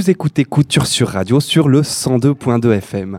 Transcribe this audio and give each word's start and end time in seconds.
Vous 0.00 0.08
écoutez 0.08 0.46
Couture 0.46 0.86
sur 0.86 1.08
Radio 1.08 1.40
sur 1.40 1.68
le 1.68 1.82
102.2 1.82 2.72
FM. 2.72 3.18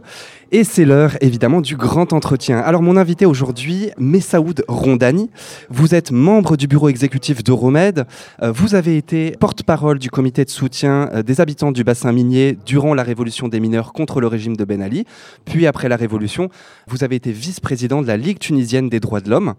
Et 0.52 0.64
c'est 0.64 0.84
l'heure 0.84 1.16
évidemment 1.22 1.62
du 1.62 1.76
grand 1.78 2.12
entretien. 2.12 2.58
Alors 2.58 2.82
mon 2.82 2.98
invité 2.98 3.28
aujourd'hui, 3.28 3.92
Messaoud 4.00 4.66
Rondani. 4.68 5.30
Vous 5.70 5.94
êtes 5.94 6.12
membre 6.12 6.58
du 6.58 6.66
bureau 6.66 6.90
exécutif 6.90 7.44
d'Euromed. 7.44 8.08
Euh, 8.42 8.52
vous 8.52 8.74
avez 8.74 8.98
été 8.98 9.36
porte-parole 9.40 10.00
du 10.00 10.10
comité 10.10 10.44
de 10.44 10.50
soutien 10.50 11.08
euh, 11.14 11.22
des 11.22 11.40
habitants 11.40 11.72
du 11.72 11.84
bassin 11.84 12.12
minier 12.12 12.58
durant 12.66 12.96
la 12.96 13.04
révolution 13.04 13.48
des 13.48 13.60
mineurs 13.60 13.94
contre 13.94 14.20
le 14.20 14.26
régime 14.26 14.58
de 14.58 14.66
Ben 14.66 14.82
Ali. 14.82 15.06
Puis 15.46 15.68
après 15.68 15.88
la 15.88 15.98
révolution, 15.98 16.50
vous 16.88 17.04
avez 17.04 17.16
été 17.16 17.32
vice-président 17.32 18.02
de 18.02 18.08
la 18.08 18.18
Ligue 18.18 18.40
tunisienne 18.40 18.90
des 18.90 19.00
droits 19.00 19.22
de 19.22 19.30
l'homme. 19.30 19.54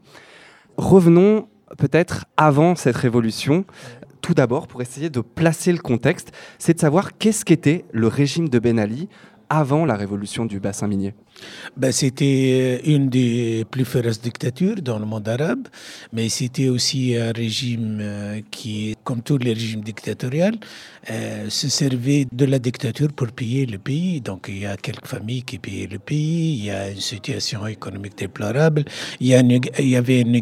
Revenons 0.77 1.47
peut-être 1.79 2.25
avant 2.37 2.75
cette 2.75 2.97
révolution 2.97 3.65
tout 4.23 4.35
d'abord, 4.35 4.69
pour 4.69 4.81
essayer 4.81 5.11
de 5.11 5.21
placer 5.21 5.73
le 5.73 5.79
contexte, 5.79 6.33
c'est 6.59 6.75
de 6.75 6.81
savoir 6.81 7.19
qu'est-ce 7.19 7.45
qu'était 7.45 7.85
le 7.93 8.07
régime 8.07 8.49
de 8.49 8.59
Ben 8.59 8.79
Ali 8.79 9.09
avant 9.51 9.85
la 9.85 9.97
révolution 9.97 10.47
du 10.47 10.61
bassin 10.61 10.87
minier 10.87 11.15
ben, 11.77 11.93
C'était 11.93 12.81
euh, 12.85 12.91
une 12.91 13.09
des 13.09 13.65
plus 13.71 13.85
féroces 13.85 14.21
dictatures 14.21 14.83
dans 14.83 14.99
le 14.99 15.07
monde 15.07 15.29
arabe, 15.29 15.69
mais 16.13 16.29
c'était 16.29 16.69
aussi 16.69 17.17
un 17.17 17.33
régime 17.33 17.99
euh, 18.01 18.41
qui, 18.51 18.97
comme 19.05 19.23
tous 19.23 19.39
les 19.39 19.53
régimes 19.53 19.83
dictatoriaux, 19.83 20.57
euh, 21.11 21.49
se 21.49 21.69
servait 21.69 22.27
de 22.31 22.45
la 22.45 22.59
dictature 22.59 23.13
pour 23.13 23.29
payer 23.29 23.67
le 23.67 23.79
pays. 23.79 24.21
Donc 24.21 24.47
il 24.49 24.59
y 24.59 24.67
a 24.67 24.77
quelques 24.77 25.07
familles 25.07 25.43
qui 25.43 25.59
payaient 25.59 25.89
le 25.91 25.99
pays, 25.99 26.59
il 26.59 26.65
y 26.67 26.71
a 26.71 26.91
une 26.91 27.01
situation 27.01 27.67
économique 27.67 28.17
déplorable, 28.19 28.85
il 29.21 29.29
y, 29.29 29.35
a 29.35 29.41
il 29.41 29.89
y 29.89 29.97
avait 29.97 30.21
une, 30.21 30.35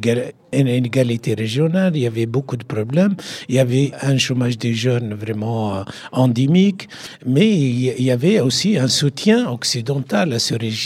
une 0.53 0.69
inégalité 0.69 1.35
régionale, 1.35 1.97
il 1.97 2.03
y 2.03 2.07
avait 2.07 2.27
beaucoup 2.27 2.57
de 2.57 2.65
problèmes, 2.65 3.15
il 3.49 3.55
y 3.55 3.59
avait 3.59 3.93
un 4.03 4.19
chômage 4.19 4.59
des 4.59 4.75
jeunes 4.75 5.15
vraiment 5.15 5.85
endémique, 6.13 6.89
mais 7.25 7.49
il 7.49 8.03
y 8.03 8.11
avait 8.11 8.41
aussi 8.41 8.77
un 8.77 8.89
soutien 8.89 9.51
occidental 9.51 10.33
à 10.33 10.39
ce 10.39 10.55
régime 10.55 10.80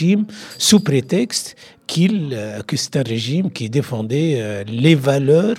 sous 0.57 0.79
prétexte 0.79 1.55
qu'il, 1.87 2.33
euh, 2.33 2.61
que 2.61 2.75
c'est 2.77 2.95
un 2.97 3.03
régime 3.03 3.51
qui 3.51 3.69
défendait 3.69 4.35
euh, 4.37 4.63
les 4.67 4.95
valeurs 4.95 5.57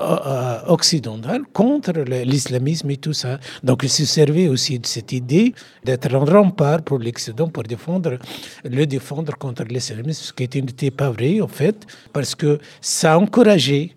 euh, 0.00 0.58
occidentales 0.66 1.42
contre 1.52 1.92
l'islamisme 1.92 2.90
et 2.90 2.96
tout 2.96 3.12
ça. 3.12 3.38
Donc 3.62 3.82
il 3.84 3.88
se 3.88 4.04
servait 4.04 4.48
aussi 4.48 4.78
de 4.78 4.86
cette 4.86 5.12
idée 5.12 5.54
d'être 5.84 6.12
un 6.14 6.24
rempart 6.24 6.82
pour 6.82 6.98
l'Occident 6.98 7.48
pour 7.48 7.62
défendre, 7.62 8.18
le 8.64 8.84
défendre 8.86 9.36
contre 9.38 9.64
l'islamisme, 9.64 10.24
ce 10.24 10.32
qui 10.32 10.60
n'était 10.60 10.90
pas 10.90 11.10
vrai 11.10 11.40
en 11.40 11.48
fait, 11.48 11.86
parce 12.12 12.34
que 12.34 12.58
ça 12.80 13.18
encourageait 13.18 13.92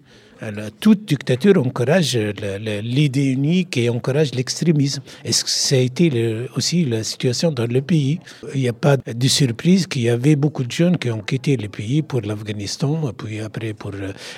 toute 0.80 1.06
dictature 1.06 1.58
encourage 1.58 2.18
l'idée 2.18 3.26
unique 3.26 3.78
et 3.78 3.90
encourage 3.90 4.34
l'extrémisme. 4.34 5.02
Et 5.26 5.32
ça 5.32 5.76
a 5.76 5.80
été 5.80 6.48
aussi 6.56 6.86
la 6.86 7.04
situation 7.04 7.52
dans 7.52 7.70
le 7.70 7.82
pays? 7.82 8.20
Il 8.54 8.62
n'y 8.62 8.70
a 8.70 8.74
pas 8.74 8.98
de 8.98 9.28
surprise 9.28 9.88
qu'il 9.88 10.04
y 10.04 10.10
avait 10.10 10.36
beaucoup 10.36 10.64
de 10.64 10.72
jeunes 10.72 10.98
qui 10.98 11.10
ont 11.12 11.22
quitté 11.22 11.58
le 11.58 11.68
pays 11.68 12.02
pour 12.02 12.22
l'Afghanistan, 12.22 13.12
puis 13.18 13.40
après 13.40 13.74
pour 13.74 13.92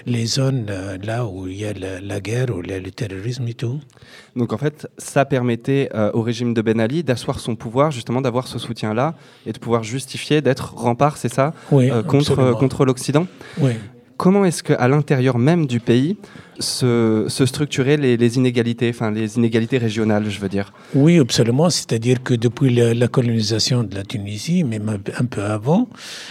les 0.05 0.25
zones 0.25 0.67
euh, 0.69 0.97
là 1.03 1.25
où 1.25 1.47
il 1.47 1.57
y 1.57 1.65
a 1.65 1.73
la, 1.73 2.19
guerre 2.19 2.55
ou 2.55 2.61
le, 2.61 2.91
terrorisme 2.91 3.47
et 3.47 3.53
tout. 3.53 3.79
Donc 4.35 4.53
en 4.53 4.57
fait, 4.57 4.87
ça 4.97 5.25
permettait 5.25 5.89
euh, 5.93 6.11
au 6.13 6.21
régime 6.21 6.53
de 6.53 6.61
Ben 6.61 6.79
Ali 6.79 7.03
d'asseoir 7.03 7.39
son 7.39 7.55
pouvoir, 7.55 7.91
justement 7.91 8.21
d'avoir 8.21 8.47
ce 8.47 8.59
soutien-là 8.59 9.15
et 9.45 9.53
de 9.53 9.59
pouvoir 9.59 9.83
justifier 9.83 10.41
d'être 10.41 10.73
rempart, 10.75 11.17
c'est 11.17 11.33
ça, 11.33 11.53
euh, 11.73 12.03
contre, 12.03 12.53
contre 12.53 12.85
l'Occident? 12.85 13.27
Oui 13.59 13.73
comment 14.17 14.45
est-ce 14.45 14.63
qu'à 14.63 14.87
l'intérieur 14.87 15.37
même 15.37 15.65
du 15.65 15.79
pays, 15.79 16.17
se, 16.59 17.25
structurer 17.45 17.97
les, 17.97 18.37
inégalités, 18.37 18.89
enfin 18.89 19.11
les 19.11 19.37
inégalités 19.37 19.77
régionales, 19.77 20.29
je 20.29 20.39
veux 20.39 20.49
dire? 20.49 20.71
Oui, 20.93 21.19
absolument. 21.19 21.69
C'est-à-dire 21.69 22.23
que 22.23 22.33
depuis 22.33 22.73
la, 22.73 23.07
colonisation 23.07 23.83
de 23.83 23.95
la 23.95 24.03
Tunisie, 24.03 24.63
même 24.63 24.89
un 24.89 25.25
peu 25.25 25.43
avant, 25.43 25.87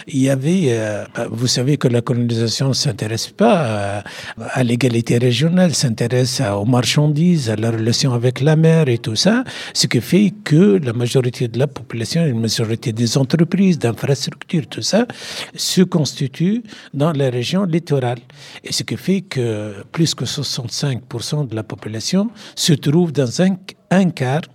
il 0.06 0.20
y 0.20 0.30
avait, 0.30 0.66
euh, 0.68 1.04
vous 1.30 1.46
savez 1.46 1.76
que 1.76 1.88
la 1.88 2.00
colonisation 2.00 2.68
ne 2.68 2.72
s'intéresse 2.72 3.28
pas 3.28 4.02
à, 4.38 4.64
l'égalité 4.64 5.18
régionale, 5.18 5.74
s'intéresse 5.74 6.40
aux 6.40 6.64
marchandises, 6.64 7.50
à 7.50 7.56
la 7.56 7.70
relation 7.70 8.12
avec 8.12 8.40
la 8.40 8.56
mer 8.56 8.88
et 8.88 8.98
tout 8.98 9.16
ça, 9.16 9.44
ce 9.72 9.86
qui 9.86 10.00
fait 10.00 10.32
que 10.44 10.80
la 10.82 10.92
majorité 10.92 11.48
de 11.48 11.58
la 11.58 11.66
population, 11.66 12.24
la 12.24 12.34
majorité 12.34 12.92
des 12.92 13.16
entreprises, 13.18 13.78
d'infrastructures, 13.78 14.66
tout 14.66 14.82
ça, 14.82 15.06
se 15.54 15.82
constitue 15.82 16.62
dans 16.92 17.12
les 17.12 17.28
régions 17.28 17.66
littorales. 17.74 18.22
Et 18.62 18.72
ce 18.72 18.82
qui 18.82 18.96
fait 18.96 19.20
que 19.22 19.84
plus 19.92 20.14
que 20.14 20.24
65% 20.24 21.48
de 21.48 21.54
la 21.54 21.62
population 21.62 22.30
se 22.54 22.72
trouve 22.72 23.12
dans 23.12 23.42
un, 23.42 23.56
un 23.90 24.10
quart 24.10 24.46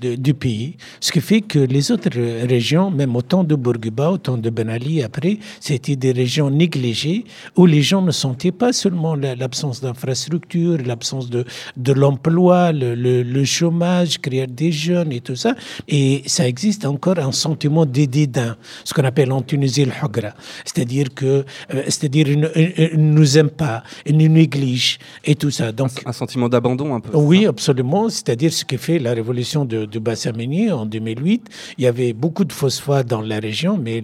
du 0.00 0.34
pays, 0.34 0.76
ce 1.00 1.12
qui 1.12 1.20
fait 1.20 1.40
que 1.40 1.58
les 1.58 1.90
autres 1.90 2.10
régions, 2.46 2.90
même 2.90 3.16
autant 3.16 3.44
de 3.44 3.54
Bourguiba, 3.54 4.10
autant 4.10 4.36
de 4.36 4.50
Ben 4.50 4.68
Ali 4.68 5.02
après, 5.02 5.38
c'était 5.60 5.96
des 5.96 6.12
régions 6.12 6.50
négligées 6.50 7.24
où 7.56 7.66
les 7.66 7.82
gens 7.82 8.02
ne 8.02 8.10
sentaient 8.10 8.52
pas 8.52 8.72
seulement 8.72 9.14
l'absence 9.14 9.80
d'infrastructures, 9.80 10.78
l'absence 10.84 11.28
de, 11.30 11.44
de 11.76 11.92
l'emploi, 11.92 12.72
le, 12.72 12.94
le, 12.94 13.44
chômage, 13.44 14.18
créer 14.18 14.46
des 14.46 14.72
jeunes 14.72 15.12
et 15.12 15.20
tout 15.20 15.36
ça, 15.36 15.54
et 15.88 16.22
ça 16.26 16.46
existe 16.46 16.84
encore 16.84 17.18
un 17.18 17.32
sentiment 17.32 17.86
de 17.86 18.04
dédain, 18.04 18.56
ce 18.84 18.94
qu'on 18.94 19.04
appelle 19.04 19.32
en 19.32 19.42
Tunisie 19.42 19.84
le 19.84 19.92
hugra, 19.92 20.34
c'est-à-dire 20.64 21.06
que, 21.14 21.44
euh, 21.74 21.82
c'est-à-dire 21.86 22.26
ne 22.36 22.96
nous 22.96 23.38
aime 23.38 23.50
pas, 23.50 23.82
ils 24.06 24.16
nous 24.16 24.28
néglige 24.28 24.98
et 25.24 25.34
tout 25.34 25.50
ça. 25.50 25.72
Donc 25.72 25.90
un, 26.04 26.12
sentiment 26.12 26.48
d'abandon 26.48 26.94
un 26.94 27.00
peu. 27.00 27.16
Oui, 27.16 27.46
absolument, 27.46 28.08
c'est-à-dire 28.08 28.52
ce 28.52 28.64
qui 28.64 28.76
fait 28.76 28.98
la 28.98 29.12
révolution 29.12 29.64
de 29.64 29.87
du 29.88 30.00
bassin 30.00 30.32
en 30.72 30.86
2008. 30.86 31.48
Il 31.78 31.84
y 31.84 31.86
avait 31.86 32.12
beaucoup 32.12 32.44
de 32.44 32.52
phosphate 32.52 33.06
dans 33.06 33.20
la 33.20 33.38
région, 33.38 33.78
mais 33.78 34.02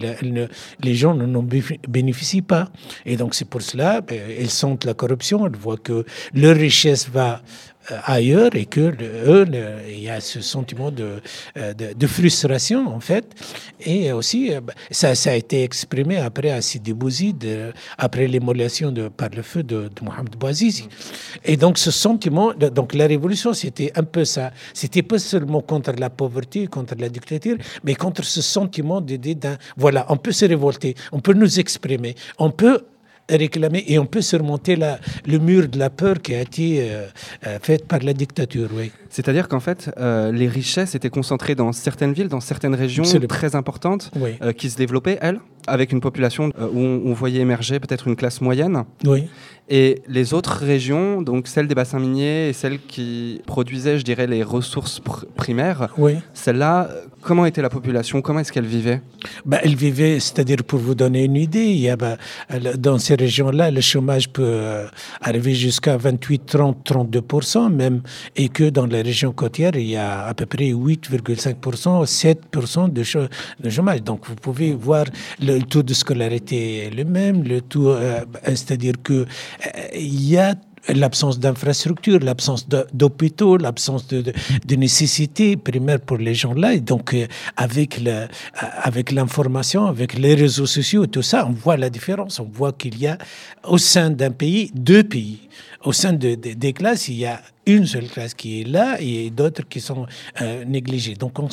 les 0.83 0.95
gens 0.95 1.15
n'en 1.15 1.45
bénéficient 1.89 2.43
pas. 2.43 2.71
Et 3.07 3.17
donc 3.17 3.35
c'est 3.35 3.49
pour 3.49 3.63
cela, 3.63 4.01
ben, 4.01 4.21
elles 4.39 4.51
sentent 4.51 4.85
la 4.85 4.95
corruption, 4.95 5.47
elles 5.47 5.57
voient 5.57 5.77
que 5.77 6.05
leur 6.33 6.57
richesse 6.57 7.09
va 7.09 7.43
ailleurs 8.05 8.55
et 8.55 8.67
que 8.67 8.95
eux, 9.27 9.47
il 9.89 10.01
y 10.01 10.09
a 10.09 10.21
ce 10.21 10.41
sentiment 10.41 10.91
de, 10.91 11.21
euh, 11.57 11.75
de, 11.75 12.07
frustration 12.07 12.89
en 12.89 13.01
fait. 13.01 13.27
Et 13.81 14.13
aussi, 14.13 14.53
euh, 14.53 14.61
bah, 14.61 14.75
ça, 14.91 15.15
ça 15.15 15.31
a 15.31 15.35
été 15.35 15.63
exprimé 15.63 16.17
après 16.19 16.51
à 16.51 16.61
Sidi 16.61 16.93
Bouzid, 16.93 17.47
après 17.99 18.27
l'émolation 18.27 18.93
de, 18.93 19.09
par 19.09 19.31
le 19.31 19.43
feu 19.43 19.63
de, 19.63 19.89
de 19.95 20.05
Mohamed 20.05 20.37
Bouazizi. 20.37 20.89
Et 21.45 21.57
donc 21.57 21.79
ce 21.79 21.91
sentiment, 21.91 22.53
donc 22.55 22.95
la 22.95 23.07
révolution, 23.07 23.53
c'était 23.53 23.93
un 23.97 24.05
peu 24.05 24.25
ça. 24.25 24.53
C'était 24.73 25.03
pas 25.03 25.19
seulement 25.19 25.61
contre 25.61 25.93
la 25.93 26.11
pauvreté, 26.11 26.67
contre 26.67 26.95
la 26.99 27.09
dictature, 27.09 27.57
mais 27.83 27.95
contre 27.95 28.25
ce 28.25 28.43
sentiment 28.43 29.01
d'idée 29.01 29.35
d'un, 29.35 29.57
voilà, 29.77 30.07
on 30.09 30.17
peut 30.17 30.33
se 30.33 30.45
révolter, 30.45 30.95
on 31.13 31.21
peut 31.21 31.35
nous 31.35 31.59
exprimer, 31.61 32.15
on 32.39 32.51
peut 32.51 32.85
réclamer 33.29 33.85
et 33.87 33.99
on 33.99 34.07
peut 34.07 34.21
surmonter 34.21 34.77
la, 34.77 34.99
le 35.27 35.39
mur 35.39 35.69
de 35.69 35.79
la 35.79 35.91
peur 35.91 36.21
qui 36.21 36.35
a 36.35 36.41
été 36.41 36.91
euh, 36.91 37.07
euh, 37.47 37.59
fait 37.61 37.87
par 37.87 38.01
la 38.01 38.13
dictature. 38.13 38.69
Oui. 38.73 38.93
C'est-à-dire 39.09 39.49
qu'en 39.49 39.61
fait, 39.61 39.91
euh, 39.99 40.33
les 40.33 40.49
richesses 40.49 40.95
étaient 40.95 41.11
concentrées 41.11 41.55
dans 41.55 41.73
certaines 41.73 42.13
villes, 42.13 42.29
dans 42.29 42.41
certaines 42.41 42.75
régions 42.75 43.05
très 43.29 43.55
importantes 43.55 44.11
qui 44.57 44.71
se 44.71 44.77
développaient, 44.77 45.19
elles, 45.21 45.41
avec 45.67 45.93
une 45.93 46.01
population 46.01 46.51
où 46.59 46.79
on, 46.79 47.13
voyait 47.13 47.41
émerger 47.41 47.81
peut-être 47.81 48.09
une 48.09 48.17
classe 48.17 48.41
moyenne. 48.41 48.85
Oui. 49.05 49.29
Et 49.69 50.03
les 50.09 50.35
autres 50.35 50.59
régions, 50.59 51.23
donc 51.23 51.49
celles 51.49 51.67
des 51.67 51.75
bassins 51.75 51.99
miniers 51.99 52.49
et 52.49 52.53
celles 52.53 52.79
qui 52.79 53.41
produisaient, 53.47 53.99
je 53.99 54.05
dirais, 54.05 54.27
les 54.27 54.43
ressources 54.43 55.01
primaires, 55.37 55.89
oui. 55.97 56.17
celles-là, 56.35 56.91
comment 57.23 57.47
était 57.47 57.63
la 57.63 57.71
population? 57.71 58.21
Comment 58.21 58.41
est-ce 58.41 58.53
qu'elle 58.53 58.67
vivait? 58.67 59.01
Bah, 59.47 59.59
Elle 59.63 59.75
vivait, 59.75 60.21
c'est-à-dire 60.21 60.59
pour 60.65 60.79
vous 60.79 60.95
donner 60.95 61.25
une 61.25 61.37
idée, 61.37 61.65
il 61.65 61.79
y 61.79 61.89
a, 61.89 61.97
bah, 61.97 62.19
dans 62.77 62.99
ces 62.99 63.15
régions-là, 63.15 63.71
le 63.71 63.81
chômage 63.81 64.29
peut 64.29 64.43
euh, 64.45 64.87
arriver 65.23 65.55
jusqu'à 65.55 65.97
28, 65.97 66.43
30, 66.45 66.87
32% 66.87 67.73
même, 67.73 68.03
et 68.37 68.51
que 68.51 68.69
dans 68.69 68.87
les 68.87 69.01
régions 69.01 69.33
côtières, 69.33 69.77
il 69.77 69.89
y 69.89 69.97
a 69.97 70.27
à 70.27 70.35
peu 70.35 70.45
près 70.45 70.73
8,5%, 70.73 72.05
7% 72.05 72.93
de, 72.93 73.03
de, 73.63 73.71
chômage. 73.71 74.03
Donc 74.03 74.27
vous 74.29 74.35
pouvez 74.35 74.75
voir 74.75 75.07
le 75.41 75.61
taux 75.61 75.83
de 75.83 75.95
scolarité 75.95 76.87
est 76.87 76.91
le 76.91 77.05
même, 77.05 77.43
le 77.43 77.63
taux, 77.63 77.91
euh, 77.91 78.21
c'est-à-dire 78.45 78.95
que 79.03 79.25
il 79.95 80.29
y 80.29 80.39
a 80.39 80.55
l'absence 80.89 81.39
d'infrastructures, 81.39 82.21
l'absence 82.21 82.67
d'hôpitaux, 82.93 83.57
l'absence 83.57 84.07
de, 84.09 84.23
de, 84.23 84.75
nécessités 84.77 85.57
primaires 85.57 86.01
pour 86.01 86.19
les 86.19 86.35
gens 86.35 86.53
là. 86.53 86.75
Et 86.75 86.81
donc, 86.81 87.15
euh, 87.15 87.27
avec, 87.57 88.01
euh, 88.07 88.27
avec 88.83 89.13
l'information, 89.13 89.87
avec 89.87 90.15
les 90.15 90.35
réseaux 90.35 90.67
sociaux, 90.67 91.07
tout 91.07 91.23
ça, 91.23 91.47
on 91.49 91.53
voit 91.53 91.77
la 91.77 91.91
différence. 91.91 92.41
On 92.41 92.49
voit 92.53 92.73
qu'il 92.73 92.99
y 92.99 93.07
a 93.07 93.19
au 93.65 93.79
sein 93.79 94.11
d'un 94.11 94.31
pays 94.31 94.71
deux 94.75 95.05
pays. 95.05 95.41
Au 95.85 95.93
sein 95.93 96.13
des 96.13 96.73
classes, 96.73 97.09
il 97.09 97.17
y 97.17 97.27
a 97.27 97.41
une 97.67 97.87
seule 97.87 98.09
classe 98.09 98.35
qui 98.35 98.61
est 98.61 98.65
là 98.65 99.01
et 99.01 99.31
d'autres 99.31 99.67
qui 99.69 99.81
sont 99.81 100.07
euh, 100.41 100.65
négligées. 100.65 101.15
Donc 101.15 101.39
en, 101.39 101.49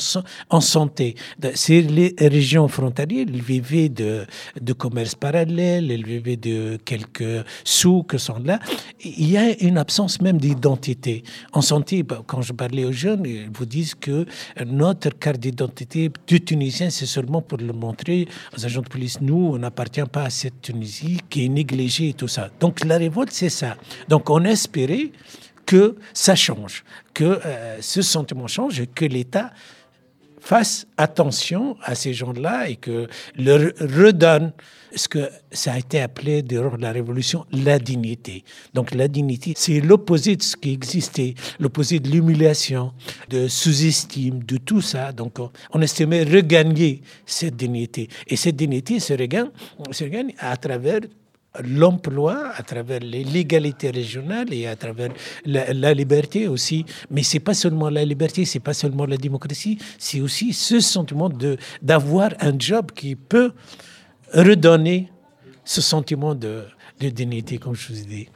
en 0.50 0.60
santé, 0.60 1.14
c'est 1.54 1.80
les 1.80 2.14
régions 2.18 2.68
frontalières, 2.68 3.26
elles 3.28 3.40
vivaient 3.40 3.88
de, 3.88 4.26
de 4.60 4.72
commerce 4.72 5.14
parallèle, 5.14 5.90
elles 5.90 6.04
vivaient 6.04 6.36
de 6.36 6.78
quelques 6.84 7.44
sous 7.64 8.02
que 8.02 8.18
sont 8.18 8.38
là. 8.44 8.58
Il 9.04 9.30
y 9.30 9.36
a 9.36 9.58
une 9.62 9.78
absence 9.78 10.20
même 10.20 10.38
d'identité. 10.38 11.22
En 11.52 11.62
santé, 11.62 12.02
bah, 12.02 12.22
quand 12.26 12.42
je 12.42 12.52
parlais 12.52 12.84
aux 12.84 12.92
jeunes, 12.92 13.24
ils 13.24 13.50
vous 13.52 13.66
disent 13.66 13.94
que 13.94 14.26
notre 14.66 15.10
carte 15.18 15.38
d'identité 15.38 16.10
du 16.26 16.40
Tunisien, 16.42 16.90
c'est 16.90 17.06
seulement 17.06 17.42
pour 17.42 17.58
le 17.58 17.72
montrer 17.72 18.28
aux 18.56 18.64
agents 18.64 18.82
de 18.82 18.88
police. 18.88 19.20
Nous, 19.20 19.52
on 19.54 19.58
n'appartient 19.58 20.00
pas 20.10 20.24
à 20.24 20.30
cette 20.30 20.60
Tunisie 20.60 21.18
qui 21.30 21.46
est 21.46 21.48
négligée 21.48 22.10
et 22.10 22.14
tout 22.14 22.28
ça. 22.28 22.50
Donc 22.60 22.84
la 22.84 22.98
révolte, 22.98 23.32
c'est 23.32 23.48
ça. 23.48 23.76
Donc 24.08 24.21
on 24.30 24.44
espérait 24.44 25.10
que 25.66 25.96
ça 26.12 26.34
change, 26.34 26.84
que 27.14 27.40
euh, 27.44 27.78
ce 27.80 28.02
sentiment 28.02 28.46
change 28.46 28.80
et 28.80 28.86
que 28.86 29.04
l'État 29.04 29.52
fasse 30.42 30.86
attention 30.96 31.76
à 31.82 31.94
ces 31.94 32.12
gens-là 32.12 32.68
et 32.68 32.76
que 32.76 33.06
leur 33.36 33.60
redonne 33.78 34.52
ce 34.94 35.08
que 35.08 35.30
ça 35.52 35.72
a 35.74 35.78
été 35.78 36.00
appelé 36.00 36.42
durant 36.42 36.76
la 36.76 36.90
Révolution 36.90 37.46
la 37.52 37.78
dignité. 37.78 38.44
Donc 38.74 38.92
la 38.92 39.06
dignité, 39.06 39.54
c'est 39.56 39.80
l'opposé 39.80 40.36
de 40.36 40.42
ce 40.42 40.56
qui 40.56 40.72
existait, 40.72 41.34
l'opposé 41.60 42.00
de 42.00 42.10
l'humiliation, 42.10 42.92
de 43.30 43.46
sous-estime, 43.46 44.42
de 44.42 44.56
tout 44.56 44.80
ça. 44.80 45.12
Donc 45.12 45.38
on, 45.70 45.80
estimait 45.80 46.24
regagner 46.24 47.02
cette 47.24 47.56
dignité. 47.56 48.08
Et 48.26 48.36
cette 48.36 48.56
dignité 48.56 48.98
se 48.98 49.12
regagne, 49.14 49.50
se 49.92 50.04
regagne 50.04 50.34
à 50.38 50.56
travers 50.56 51.00
l'emploi 51.60 52.52
à 52.56 52.62
travers 52.62 53.00
l'égalité 53.00 53.90
régionale 53.90 54.52
et 54.52 54.66
à 54.66 54.76
travers 54.76 55.10
la, 55.44 55.94
liberté 55.94 56.48
aussi. 56.48 56.84
Mais 57.10 57.22
c'est 57.22 57.40
pas 57.40 57.54
seulement 57.54 57.90
la 57.90 58.04
liberté, 58.04 58.44
c'est 58.44 58.60
pas 58.60 58.74
seulement 58.74 59.04
la 59.06 59.16
démocratie, 59.16 59.78
c'est 59.98 60.20
aussi 60.20 60.52
ce 60.52 60.80
sentiment 60.80 61.30
d'avoir 61.82 62.30
un 62.40 62.58
job 62.58 62.92
qui 62.92 63.16
peut 63.16 63.52
redonner 64.32 65.10
ce 65.64 65.80
sentiment 65.80 66.34
de, 66.34 66.64
de 67.00 67.08
dignité, 67.08 67.58
comme 67.58 67.74
je 67.74 67.92
vous 67.92 68.00
ai 68.00 68.04
dit. 68.04 68.28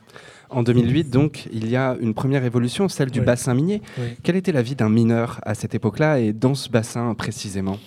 En 0.50 0.62
2008, 0.62 1.10
donc, 1.10 1.48
il 1.52 1.69
y 1.69 1.76
a 1.76 1.96
une 2.00 2.14
première 2.14 2.44
évolution, 2.44 2.88
celle 2.88 3.10
du 3.10 3.20
bassin 3.20 3.54
minier. 3.54 3.82
Quelle 4.22 4.37
était 4.37 4.52
la 4.52 4.62
vie 4.62 4.76
d'un 4.76 4.88
mineur 4.88 5.40
à 5.44 5.54
cette 5.54 5.75
époque-là 5.75 6.20
et 6.20 6.32
dans 6.32 6.54
ce 6.54 6.69
bassin 6.69 7.14
précisément? 7.14 7.78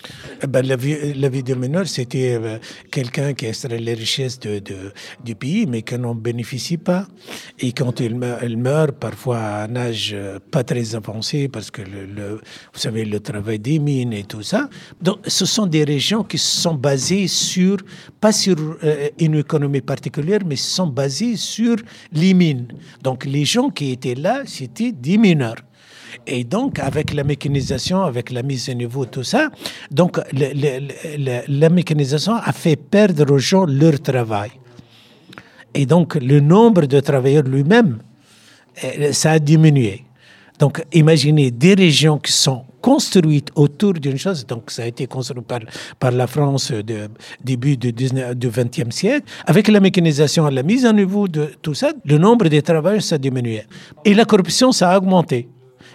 Eh 0.43 0.47
ben, 0.47 0.65
la, 0.65 0.75
vie, 0.75 1.13
la 1.13 1.29
vie 1.29 1.43
d'un 1.43 1.55
mineur, 1.55 1.87
c'était 1.87 2.37
euh, 2.41 2.57
quelqu'un 2.91 3.33
qui 3.33 3.45
extrait 3.45 3.77
les 3.77 3.93
richesses 3.93 4.39
de, 4.39 4.61
du 5.23 5.35
pays, 5.35 5.65
mais 5.67 5.81
qui 5.83 5.97
n'en 5.97 6.15
bénéficie 6.15 6.77
pas. 6.77 7.07
Et 7.59 7.71
quand 7.71 7.99
il 7.99 8.15
meurt, 8.15 8.41
il 8.43 8.57
meurt, 8.57 8.95
parfois 8.97 9.39
à 9.39 9.63
un 9.63 9.75
âge 9.75 10.11
euh, 10.13 10.39
pas 10.51 10.63
très 10.63 10.95
avancé, 10.95 11.47
parce 11.47 11.71
que, 11.71 11.81
le, 11.81 12.35
vous 12.73 12.79
savez, 12.79 13.05
le 13.05 13.19
travail 13.19 13.59
des 13.59 13.79
mines 13.79 14.13
et 14.13 14.23
tout 14.23 14.43
ça. 14.43 14.69
Donc, 15.01 15.19
ce 15.25 15.45
sont 15.45 15.65
des 15.65 15.83
régions 15.83 16.23
qui 16.23 16.37
sont 16.37 16.75
basées 16.75 17.27
sur, 17.27 17.77
pas 18.19 18.31
sur 18.31 18.55
euh, 18.83 19.09
une 19.19 19.35
économie 19.35 19.81
particulière, 19.81 20.39
mais 20.45 20.55
sont 20.55 20.87
basées 20.87 21.35
sur 21.37 21.77
les 22.11 22.33
mines. 22.33 22.48
Donc 23.03 23.25
les 23.25 23.45
gens 23.45 23.69
qui 23.69 23.91
étaient 23.91 24.15
là, 24.15 24.43
c'était 24.45 24.91
des 24.91 25.17
mineurs. 25.17 25.57
Et 26.25 26.43
donc, 26.43 26.79
avec 26.79 27.13
la 27.13 27.23
mécanisation, 27.23 28.01
avec 28.01 28.31
la 28.31 28.43
mise 28.43 28.69
à 28.69 28.73
niveau, 28.73 29.05
tout 29.05 29.23
ça, 29.23 29.49
donc 29.91 30.19
la 30.33 31.69
mécanisation 31.69 32.33
a 32.33 32.51
fait 32.51 32.75
perdre 32.75 33.31
aux 33.31 33.37
gens 33.37 33.65
leur 33.65 33.99
travail. 34.01 34.51
Et 35.73 35.85
donc, 35.85 36.15
le 36.15 36.39
nombre 36.39 36.85
de 36.87 36.99
travailleurs 36.99 37.43
lui-même, 37.43 37.99
euh, 38.83 39.11
ça 39.11 39.31
a 39.31 39.39
diminué. 39.39 40.03
Donc, 40.57 40.83
imaginez 40.91 41.51
des 41.51 41.75
régions 41.75 42.17
qui 42.17 42.31
sont 42.31 42.63
construite 42.81 43.49
autour 43.55 43.93
d'une 43.93 44.17
chose. 44.17 44.45
Donc, 44.45 44.71
ça 44.71 44.83
a 44.83 44.85
été 44.85 45.07
construit 45.07 45.43
par, 45.99 46.11
la 46.11 46.27
France 46.27 46.71
de 46.71 47.09
début 47.43 47.77
du, 47.77 47.91
19, 47.91 48.35
du 48.35 48.49
20e 48.49 48.91
siècle. 48.91 49.25
Avec 49.45 49.67
la 49.67 49.79
mécanisation 49.79 50.47
la 50.49 50.63
mise 50.63 50.85
en 50.85 50.93
niveau 50.93 51.27
de 51.27 51.51
tout 51.61 51.73
ça, 51.73 51.91
le 52.05 52.17
nombre 52.17 52.47
de 52.47 52.59
travailleurs, 52.59 53.01
ça 53.01 53.17
diminué. 53.17 53.63
Et 54.05 54.13
la 54.13 54.25
corruption, 54.25 54.71
ça 54.71 54.91
a 54.91 54.97
augmenté 54.97 55.47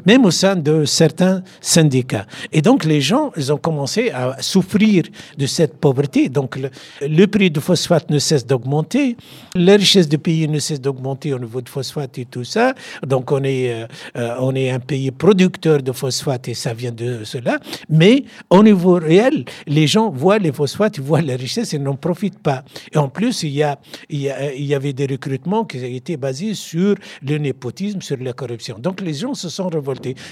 même 0.06 0.24
au 0.24 0.30
sein 0.30 0.56
de 0.56 0.84
certains 0.84 1.42
syndicats. 1.60 2.26
Et 2.52 2.62
donc 2.62 2.84
les 2.84 3.00
gens, 3.00 3.32
ils 3.36 3.52
ont 3.52 3.56
commencé 3.56 4.10
à 4.10 4.36
souffrir 4.40 5.04
de 5.38 5.46
cette 5.46 5.78
pauvreté. 5.78 6.28
Donc 6.28 6.58
le, 7.00 7.26
prix 7.26 7.50
du 7.50 7.60
phosphate 7.60 8.10
ne 8.10 8.18
cesse 8.18 8.46
d'augmenter, 8.46 9.16
la 9.54 9.76
richesse 9.76 10.08
du 10.08 10.18
pays 10.18 10.46
ne 10.48 10.58
cesse 10.58 10.80
d'augmenter 10.80 11.32
au 11.32 11.38
niveau 11.38 11.60
de 11.60 11.68
phosphate 11.68 12.18
et 12.18 12.24
tout 12.26 12.44
ça. 12.44 12.74
Donc 13.06 13.32
on 13.32 13.42
est, 13.42 13.72
euh, 13.72 13.86
euh, 14.16 14.36
on 14.40 14.54
est 14.54 14.70
un 14.70 14.80
pays 14.80 15.10
producteur 15.10 15.82
de 15.82 15.92
phosphate 15.92 16.48
et 16.48 16.54
ça 16.54 16.74
vient 16.74 16.92
de 16.92 17.24
cela. 17.24 17.58
Mais 17.88 18.24
au 18.50 18.62
niveau 18.62 18.94
réel, 18.94 19.44
les 19.66 19.86
gens 19.86 20.10
voient 20.10 20.38
les 20.38 20.52
phosphates, 20.52 20.98
ils 20.98 21.02
voient 21.02 21.22
la 21.22 21.36
richesse 21.36 21.74
et 21.74 21.78
n'en 21.78 21.96
profitent 21.96 22.38
pas. 22.38 22.64
Et 22.92 22.98
en 22.98 23.08
plus, 23.08 23.42
il 23.42 23.50
y, 23.50 23.62
a, 23.62 23.78
il 24.08 24.20
y, 24.20 24.30
il 24.56 24.64
y 24.64 24.74
avait 24.74 24.92
des 24.92 25.06
recrutements 25.06 25.64
qui 25.64 25.78
étaient 25.84 26.16
basés 26.16 26.54
sur 26.54 26.94
le 27.22 27.38
népotisme, 27.38 28.00
sur 28.00 28.16
la 28.18 28.32
corruption. 28.32 28.76
Donc 28.78 29.00
les 29.00 29.14
gens 29.14 29.34
se 29.34 29.48
sont 29.48 29.68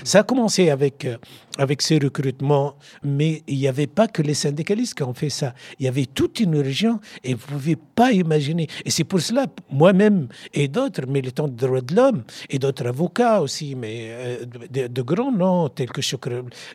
ça 0.04 0.20
a 0.20 0.22
commencé 0.22 0.70
avec, 0.70 1.04
euh, 1.04 1.16
avec 1.58 1.82
ces 1.82 1.98
recrutements, 1.98 2.76
mais 3.02 3.42
il 3.46 3.58
n'y 3.58 3.68
avait 3.68 3.86
pas 3.86 4.08
que 4.08 4.22
les 4.22 4.34
syndicalistes 4.34 4.94
qui 4.94 5.02
ont 5.02 5.14
fait 5.14 5.30
ça. 5.30 5.54
Il 5.78 5.84
y 5.84 5.88
avait 5.88 6.06
toute 6.06 6.40
une 6.40 6.56
région 6.58 7.00
et 7.24 7.34
vous 7.34 7.46
ne 7.46 7.58
pouvez 7.58 7.76
pas 7.76 8.12
imaginer. 8.12 8.68
Et 8.84 8.90
c'est 8.90 9.04
pour 9.04 9.20
cela, 9.20 9.46
moi-même 9.70 10.28
et 10.52 10.68
d'autres 10.68 11.06
militants 11.06 11.48
de 11.48 11.54
droits 11.54 11.80
de 11.80 11.94
l'homme 11.94 12.22
et 12.48 12.58
d'autres 12.58 12.86
avocats 12.86 13.40
aussi, 13.40 13.74
mais 13.74 14.08
euh, 14.10 14.44
de, 14.70 15.02
grands 15.02 15.32
noms 15.32 15.68
tels 15.68 15.90
que 15.90 16.00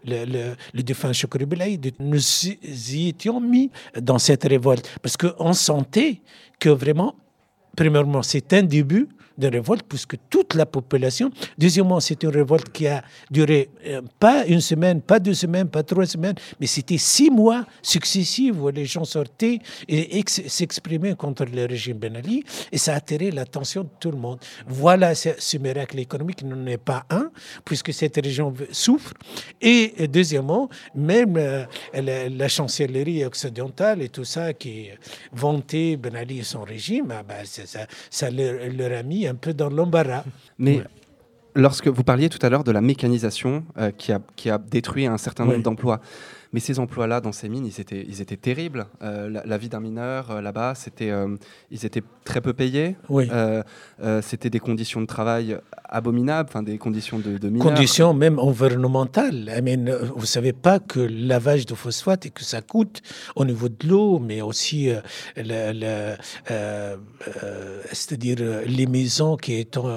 le, 0.05 0.83
défunt 0.83 1.13
Chokri 1.13 1.45
nous 1.99 2.19
y 2.45 3.09
étions 3.09 3.39
mis 3.39 3.71
dans 3.99 4.19
cette 4.19 4.43
révolte 4.43 4.89
parce 5.01 5.17
qu'on 5.17 5.53
sentait 5.53 6.21
que 6.59 6.69
vraiment, 6.69 7.15
premièrement, 7.75 8.23
c'est 8.23 8.53
un 8.53 8.63
début 8.63 9.07
de 9.37 9.47
révolte, 9.47 9.85
puisque 9.87 10.15
toute 10.29 10.55
la 10.55 10.65
population. 10.65 11.31
Deuxièmement, 11.57 11.99
c'est 11.99 12.21
une 12.23 12.29
révolte 12.29 12.71
qui 12.71 12.87
a 12.87 13.03
duré 13.29 13.69
euh, 13.85 14.01
pas 14.19 14.45
une 14.45 14.61
semaine, 14.61 15.01
pas 15.01 15.19
deux 15.19 15.33
semaines, 15.33 15.67
pas 15.69 15.83
trois 15.83 16.05
semaines, 16.05 16.35
mais 16.59 16.67
c'était 16.67 16.97
six 16.97 17.29
mois 17.29 17.65
successifs 17.81 18.55
où 18.59 18.69
les 18.69 18.85
gens 18.85 19.05
sortaient 19.05 19.59
et 19.87 20.23
s'exprimaient 20.27 21.15
contre 21.15 21.45
le 21.45 21.65
régime 21.65 21.97
Ben 21.97 22.15
Ali, 22.15 22.43
et 22.71 22.77
ça 22.77 22.93
a 22.93 22.97
attiré 22.97 23.31
l'attention 23.31 23.83
de 23.83 23.89
tout 23.99 24.11
le 24.11 24.17
monde. 24.17 24.39
Voilà 24.67 25.15
ce, 25.15 25.57
miracle 25.57 25.99
économique 25.99 26.43
n'en 26.43 26.65
est 26.67 26.77
pas 26.77 27.05
un, 27.09 27.29
puisque 27.65 27.93
cette 27.93 28.15
région 28.15 28.53
souffre. 28.71 29.13
Et 29.61 30.07
deuxièmement, 30.07 30.69
même 30.95 31.35
euh, 31.37 31.65
la, 31.93 32.47
chancellerie 32.47 33.25
occidentale 33.25 34.01
et 34.01 34.09
tout 34.09 34.23
ça 34.23 34.53
qui 34.53 34.89
vantait 35.31 35.97
Ben 35.97 36.15
Ali 36.15 36.39
et 36.39 36.43
son 36.43 36.63
régime, 36.63 37.11
ah 37.11 37.23
ben, 37.23 37.43
ça, 37.45 38.29
leur 38.31 38.97
a 38.97 39.03
mis 39.03 39.26
un 39.27 39.35
peu 39.35 39.53
dans 39.53 39.69
l'embarras. 39.69 40.23
Mais 40.57 40.81
lorsque 41.55 41.87
vous 41.87 42.03
parliez 42.03 42.29
tout 42.29 42.43
à 42.45 42.49
l'heure 42.49 42.63
de 42.63 42.71
la 42.71 42.81
mécanisation 42.81 43.63
euh, 43.77 43.91
qui, 43.91 44.11
a, 44.11 44.21
qui, 44.35 44.49
a, 44.49 44.57
détruit 44.57 45.07
un 45.07 45.17
certain 45.17 45.45
nombre 45.45 45.63
d'emplois, 45.63 45.99
mais 46.53 46.59
ces 46.59 46.79
emplois-là 46.79 47.21
dans 47.21 47.31
ces 47.31 47.49
mines, 47.49 47.65
ils 47.65 47.79
étaient, 47.81 48.05
ils 48.07 48.21
étaient 48.21 48.37
terribles. 48.37 48.87
Euh, 49.01 49.41
la, 49.45 49.57
vie 49.57 49.69
d'un 49.69 49.79
mineur 49.79 50.31
euh, 50.31 50.41
là-bas, 50.41 50.75
c'était, 50.75 51.11
ils 51.71 51.85
étaient 51.85 52.03
très 52.23 52.41
peu 52.41 52.53
payés. 52.53 52.95
Oui. 53.09 53.29
c'était 54.21 54.49
des 54.49 54.59
conditions 54.59 55.01
de 55.01 55.05
travail 55.05 55.57
abominables, 55.89 56.49
enfin 56.49 56.63
des 56.63 56.77
conditions 56.77 57.19
de, 57.19 57.37
de 57.37 57.49
mineurs. 57.49 57.67
Conditions 57.67 58.13
même 58.13 58.39
environnementales. 58.39 59.51
I 59.55 59.61
mean, 59.61 59.89
vous 60.15 60.25
savez 60.25 60.53
pas 60.53 60.79
que 60.79 60.99
le 60.99 61.27
lavage 61.27 61.65
de 61.65 61.75
phosphate 61.75 62.25
et 62.25 62.29
que 62.29 62.43
ça 62.43 62.61
coûte 62.61 63.01
au 63.35 63.45
niveau 63.45 63.69
de 63.69 63.87
l'eau, 63.87 64.19
mais 64.19 64.41
aussi 64.41 64.89
c'est-à-dire 67.91 68.37
les 68.65 68.87
maisons 68.87 69.37
qui 69.37 69.55
étant 69.55 69.89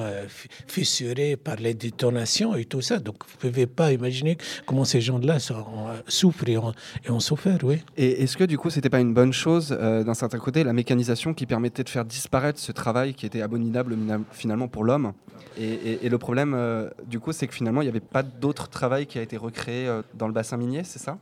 fissurées 0.67 1.37
par 1.37 1.57
les 1.57 1.75
détonations 1.75 2.55
et 2.55 2.65
tout 2.65 2.81
ça. 2.81 2.99
Donc, 2.99 3.17
vous 3.29 3.49
pouvez 3.49 3.67
pas 3.67 3.93
imaginer 3.93 4.37
comment 4.67 4.85
ces 4.85 5.01
gens-là 5.01 5.39
euh, 5.51 6.01
souffrent 6.07 6.45
et 6.53 6.59
ont, 6.59 6.73
et 7.05 7.21
souffert, 7.21 7.59
oui. 7.63 7.79
Et 7.97 8.23
est-ce 8.23 8.37
que, 8.37 8.45
du 8.45 8.59
coup, 8.59 8.71
c'était 8.71 8.91
pas 8.91 9.01
une 9.01 9.15
bonne 9.15 9.33
chose, 9.33 9.77
euh, 9.79 10.05
d'un 10.05 10.15
certain 10.15 10.39
côté, 10.39 10.65
la 10.65 10.73
mécanisation 10.73 11.35
qui 11.35 11.47
permettait 11.47 11.85
de 11.85 11.89
faire 11.89 12.05
disparaître 12.05 12.59
ce 12.59 12.73
travail 12.73 13.15
qui 13.15 13.27
était 13.27 13.43
abominable 13.43 13.97
finalement 14.33 14.69
pour 14.69 14.85
l'homme? 14.85 15.13
Et, 15.59 16.09
le 16.09 16.19
problème, 16.19 16.55
euh, 16.55 16.89
du 17.07 17.21
coup, 17.21 17.33
c'est 17.33 17.47
que 17.47 17.55
finalement, 17.55 17.83
il 17.83 17.85
n'y 17.85 17.91
avait 17.91 18.01
pas 18.01 18.23
d'autre 18.23 18.69
travail 18.69 19.07
qui 19.07 19.19
a 19.19 19.23
été 19.23 19.37
recréé 19.37 19.89
dans 20.15 20.27
le 20.27 20.33
bassin 20.33 20.57
minier, 20.57 20.83
c'est 20.85 20.99
ça? 20.99 21.19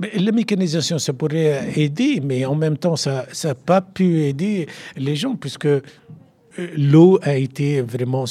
Mais 0.00 0.10
la 0.14 0.32
mécanisation, 0.32 0.98
ça 0.98 1.12
pourrait 1.12 1.72
aider, 1.76 2.20
mais 2.22 2.44
en 2.44 2.54
même 2.54 2.78
temps, 2.78 2.96
ça 2.96 3.26
n'a 3.44 3.54
pas 3.54 3.80
pu 3.80 4.22
aider 4.22 4.66
les 4.96 5.16
gens, 5.16 5.36
puisque 5.36 5.68
l'eau 6.76 7.18
a 7.22 7.36
été 7.36 7.80
vraiment 7.80 8.24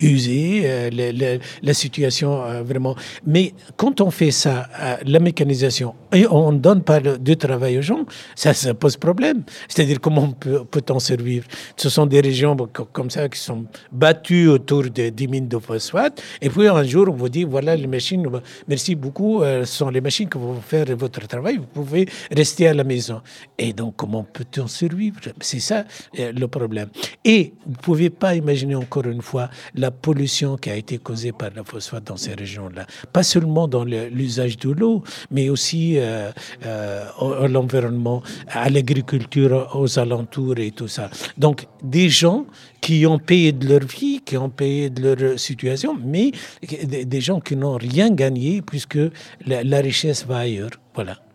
usée, 0.00 0.62
euh, 0.64 1.38
la, 1.62 1.74
situation 1.74 2.42
euh, 2.42 2.62
vraiment. 2.62 2.94
Mais 3.26 3.52
quand 3.76 4.00
on 4.00 4.10
fait 4.10 4.30
ça, 4.30 4.68
euh, 4.80 4.96
la 5.04 5.20
mécanisation, 5.20 5.94
et 6.12 6.26
on 6.26 6.52
ne 6.52 6.58
donne 6.58 6.82
pas 6.82 7.00
de 7.00 7.34
travail 7.34 7.78
aux 7.78 7.82
gens, 7.82 8.04
ça, 8.34 8.52
pose 8.74 8.96
problème. 8.96 9.42
C'est-à-dire 9.68 10.00
comment 10.00 10.28
peut-on 10.30 10.98
survivre? 10.98 11.46
Ce 11.76 11.88
sont 11.88 12.06
des 12.06 12.20
régions 12.20 12.56
comme 12.92 13.10
ça 13.10 13.28
qui 13.28 13.38
sont 13.38 13.66
battues 13.92 14.48
autour 14.48 14.84
de, 14.84 15.10
des 15.10 15.26
mines 15.26 15.48
de 15.48 15.58
phosphate, 15.58 16.22
et 16.40 16.48
puis 16.48 16.68
un 16.68 16.82
jour 16.84 17.06
on 17.08 17.12
vous 17.12 17.28
dit 17.28 17.44
voilà 17.44 17.76
les 17.76 17.86
machines, 17.86 18.26
merci 18.68 18.94
beaucoup, 18.94 19.42
ce 19.42 19.64
sont 19.64 19.90
les 19.90 20.00
machines 20.00 20.28
qui 20.28 20.38
vont 20.38 20.60
faire 20.60 20.86
votre 20.96 21.26
travail, 21.26 21.58
vous 21.58 21.66
pouvez 21.66 22.06
rester 22.30 22.68
à 22.68 22.74
la 22.74 22.84
maison. 22.84 23.20
Et 23.58 23.72
donc 23.72 23.96
comment 23.96 24.24
peut-on 24.24 24.66
survivre? 24.66 25.20
C'est 25.40 25.60
ça 25.60 25.84
le 26.16 26.46
problème. 26.46 26.88
Et 27.24 27.52
vous 27.66 27.72
ne 27.72 27.76
pouvez 27.76 28.10
pas 28.10 28.34
imaginer 28.34 28.74
encore 28.76 29.06
une 29.06 29.22
fois 29.22 29.50
la 29.74 29.90
pollution 29.90 30.56
qui 30.56 30.70
a 30.70 30.76
été 30.76 30.98
causée 30.98 31.32
par 31.32 31.50
la 31.54 31.64
phosphate 31.64 32.04
dans 32.04 32.16
ces 32.16 32.34
régions-là. 32.34 32.86
Pas 33.12 33.22
seulement 33.22 33.66
dans 33.66 33.84
l'usage 33.84 34.56
de 34.56 34.70
l'eau, 34.70 35.02
mais 35.30 35.48
aussi 35.48 35.98
euh, 35.98 36.30
euh, 36.64 37.04
à 37.42 37.48
l'environnement, 37.48 38.22
à 38.48 38.70
l'agriculture, 38.70 39.70
aux 39.74 39.98
alentours 39.98 40.58
et 40.58 40.70
tout 40.70 40.88
ça. 40.88 41.10
Donc, 41.36 41.66
des 41.82 42.08
gens 42.08 42.46
qui 42.80 43.04
ont 43.06 43.18
payé 43.18 43.52
de 43.52 43.68
leur 43.68 43.80
vie, 43.84 44.20
qui 44.24 44.36
ont 44.36 44.50
payé 44.50 44.90
de 44.90 45.14
leur 45.14 45.38
situation, 45.40 45.98
mais 46.04 46.30
des 46.62 47.20
gens 47.20 47.40
qui 47.40 47.56
n'ont 47.56 47.76
rien 47.76 48.10
gagné 48.10 48.62
puisque 48.62 48.98
la, 49.44 49.64
la 49.64 49.80
richesse 49.80 50.24
va 50.24 50.38
ailleurs. 50.38 50.70
Voilà. 50.94 51.25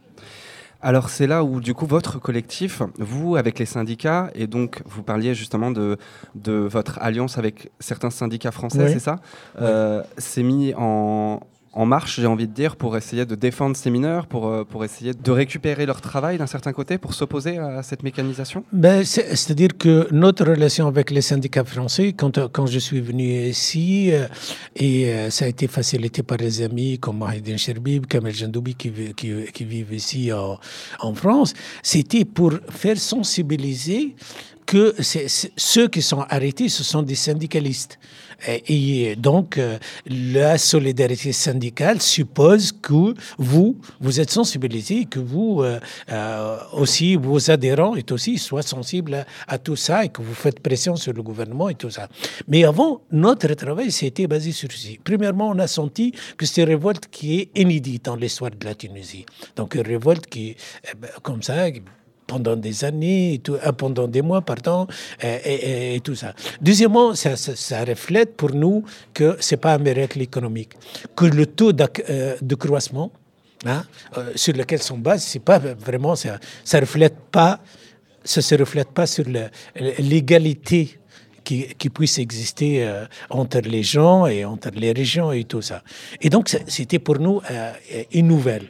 Alors 0.81 1.09
c'est 1.09 1.27
là 1.27 1.43
où 1.43 1.59
du 1.59 1.73
coup 1.73 1.85
votre 1.85 2.19
collectif, 2.19 2.81
vous 2.97 3.35
avec 3.35 3.59
les 3.59 3.65
syndicats, 3.65 4.31
et 4.33 4.47
donc 4.47 4.81
vous 4.85 5.03
parliez 5.03 5.35
justement 5.35 5.69
de, 5.69 5.97
de 6.35 6.53
votre 6.53 6.97
alliance 7.01 7.37
avec 7.37 7.71
certains 7.79 8.09
syndicats 8.09 8.51
français, 8.51 8.91
c'est 8.93 8.99
ça? 8.99 9.17
Euh, 9.61 10.01
C'est 10.17 10.43
mis 10.43 10.73
en, 10.75 11.41
en 11.73 11.85
marche, 11.85 12.19
j'ai 12.19 12.27
envie 12.27 12.47
de 12.47 12.53
dire, 12.53 12.75
pour 12.75 12.97
essayer 12.97 13.25
de 13.25 13.35
défendre 13.35 13.77
ces 13.77 13.89
mineurs, 13.89 14.27
pour, 14.27 14.47
euh, 14.47 14.65
pour 14.65 14.83
essayer 14.83 15.13
de 15.13 15.31
récupérer 15.31 15.85
leur 15.85 16.01
travail 16.01 16.37
d'un 16.37 16.47
certain 16.47 16.73
côté, 16.73 16.97
pour 16.97 17.13
s'opposer 17.13 17.57
à 17.57 17.81
cette 17.81 18.03
mécanisation? 18.03 18.65
Ben, 18.73 19.05
C'est-à-dire 19.05 19.77
que 19.77 20.07
notre 20.11 20.45
relation 20.45 20.87
avec 20.87 21.11
les 21.11 21.21
syndicats 21.21 21.63
français, 21.63 22.11
quand, 22.13 22.51
quand 22.51 22.65
je 22.65 22.79
suis 22.79 22.99
venu 22.99 23.47
ici, 23.47 24.11
euh, 24.11 24.27
et 24.75 25.13
euh, 25.13 25.29
ça 25.29 25.45
a 25.45 25.47
été 25.47 25.67
facilité 25.67 26.23
par 26.23 26.37
des 26.37 26.61
amis 26.61 26.99
comme 26.99 27.19
Mahidine 27.19 27.57
Sherbib, 27.57 28.05
Kamel 28.05 28.35
Jandoubi 28.35 28.75
qui, 28.75 28.91
qui, 29.15 29.31
qui 29.53 29.63
vivent 29.63 29.93
ici 29.93 30.33
en, 30.33 30.59
en 30.99 31.13
France, 31.13 31.53
c'était 31.83 32.25
pour 32.25 32.51
faire 32.69 32.97
sensibiliser 32.97 34.15
que 34.71 34.95
ceux 35.57 35.89
qui 35.89 36.01
sont 36.01 36.21
arrêtés, 36.29 36.69
ce 36.69 36.81
sont 36.81 37.01
des 37.03 37.15
syndicalistes. 37.15 37.99
Et, 38.47 39.17
donc, 39.17 39.57
euh, 39.57 39.77
la 40.07 40.57
solidarité 40.57 41.33
syndicale 41.33 42.01
suppose 42.01 42.71
que 42.71 43.13
vous, 43.37 43.75
vous 43.99 44.21
êtes 44.21 44.31
sensibilisés, 44.31 45.03
que 45.05 45.19
vous 45.19 45.61
euh, 45.61 45.77
euh, 46.09 46.57
aussi, 46.71 47.17
vos 47.17 47.51
adhérents 47.51 47.97
et 47.97 48.05
aussi 48.11 48.37
soient 48.37 48.61
sensibles 48.61 49.25
à, 49.45 49.57
tout 49.57 49.75
ça 49.75 50.05
et 50.05 50.09
que 50.09 50.21
vous 50.21 50.33
faites 50.33 50.61
pression 50.61 50.95
sur 50.95 51.11
le 51.11 51.21
gouvernement 51.21 51.67
et 51.67 51.75
tout 51.75 51.89
ça. 51.89 52.07
Mais 52.47 52.63
avant, 52.63 53.01
notre 53.11 53.53
travail 53.55 53.91
s'était 53.91 54.25
basé 54.25 54.53
sur 54.53 54.71
ceci. 54.71 55.01
Premièrement, 55.03 55.49
on 55.49 55.59
a 55.59 55.67
senti 55.67 56.13
que 56.37 56.45
c'est 56.45 56.61
une 56.61 56.69
révolte 56.69 57.07
qui 57.11 57.41
est 57.41 57.59
inédite 57.59 58.05
dans 58.05 58.15
l'histoire 58.15 58.51
de 58.51 58.65
la 58.65 58.73
Tunisie. 58.73 59.25
Donc, 59.57 59.75
une 59.75 59.81
révolte 59.81 60.27
qui, 60.27 60.55
eh 60.85 60.95
ben, 60.97 61.09
comme 61.21 61.43
ça, 61.43 61.69
pendant 62.31 62.55
des 62.55 62.85
années, 62.85 63.33
et 63.33 63.39
tout, 63.39 63.55
euh, 63.55 63.71
pendant 63.73 64.07
des 64.07 64.21
mois, 64.21 64.41
pardon, 64.41 64.87
et, 65.21 65.99
tout 66.01 66.15
ça. 66.15 66.33
Deuxièmement, 66.61 67.13
ça, 67.13 67.83
reflète 67.83 68.37
pour 68.37 68.51
nous 68.63 68.85
que 69.13 69.35
c'est 69.41 69.57
pas 69.57 69.73
un 69.73 69.79
miracle 69.79 70.21
économique, 70.21 70.71
que 71.13 71.25
le 71.25 71.45
taux 71.45 71.73
euh, 71.73 72.37
de 72.41 72.55
croissance 72.55 73.09
hein, 73.65 73.83
euh, 74.17 74.31
sur 74.35 74.53
lequel 74.53 74.81
sont 74.81 74.97
base, 74.97 75.23
c'est 75.23 75.43
pas 75.51 75.59
vraiment, 75.59 76.15
ça, 76.15 76.39
ça 76.63 76.79
reflète 76.79 77.17
pas, 77.31 77.59
ça 78.23 78.41
se 78.41 78.55
reflète 78.55 78.91
pas 78.91 79.05
sur 79.05 79.25
l'égalité 79.75 80.99
qui, 81.43 81.89
puisse 81.93 82.17
exister 82.17 82.71
entre 83.29 83.59
les 83.59 83.83
gens 83.83 84.25
et 84.25 84.45
entre 84.45 84.69
les 84.73 84.93
régions 84.93 85.33
et 85.33 85.43
tout 85.43 85.61
ça. 85.61 85.83
Et 86.21 86.29
donc, 86.29 86.43
c'était 86.67 86.99
pour 86.99 87.19
nous 87.19 87.41
une 88.13 88.27
nouvelle. 88.27 88.67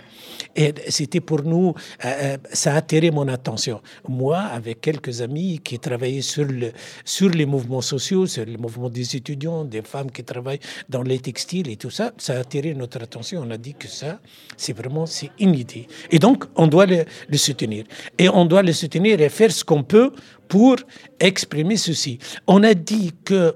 Et 0.56 0.74
c'était 0.90 1.22
pour 1.22 1.44
nous, 1.44 1.74
euh, 2.04 2.08
euh, 2.08 2.38
ça 2.52 2.74
a 2.74 2.78
attiré 2.78 3.12
mon 3.12 3.28
attention. 3.28 3.82
Moi, 4.08 4.38
avec 4.38 4.82
quelques 4.82 5.22
amis 5.22 5.60
qui 5.64 5.80
travaillaient 5.80 6.22
sur, 6.22 6.46
le, 6.46 6.72
sur 7.06 7.30
les 7.30 7.46
mouvements 7.46 7.82
sociaux, 7.82 8.26
sur 8.26 8.46
le 8.46 8.58
mouvement 8.58 8.90
des 8.90 9.16
étudiants, 9.16 9.64
des 9.64 9.82
femmes 9.82 10.12
qui 10.12 10.24
travaillent 10.24 10.60
dans 10.90 11.04
les 11.04 11.20
textiles 11.20 11.70
et 11.70 11.78
tout 11.78 11.90
ça, 11.90 12.12
ça 12.18 12.34
a 12.34 12.40
attiré 12.40 12.74
notre 12.74 13.02
attention. 13.02 13.44
On 13.46 13.52
a 13.52 13.58
dit 13.58 13.74
que 13.74 13.88
ça, 13.88 14.20
c'est 14.58 14.74
vraiment 14.74 15.06
c'est 15.06 15.32
idée. 15.40 15.88
Et 16.10 16.20
donc, 16.20 16.46
on 16.56 16.68
doit 16.68 16.86
le 16.86 17.06
soutenir. 17.38 17.86
Et 18.18 18.30
on 18.30 18.46
doit 18.46 18.64
le 18.64 18.74
soutenir 18.74 19.22
et 19.22 19.30
faire 19.30 19.52
ce 19.52 19.64
qu'on 19.64 19.84
peut 19.84 20.12
pour 20.48 20.76
exprimer 21.20 21.78
ceci. 21.78 22.20
On 22.48 22.64
a 22.64 22.74
dit 22.74 23.14
que 23.24 23.56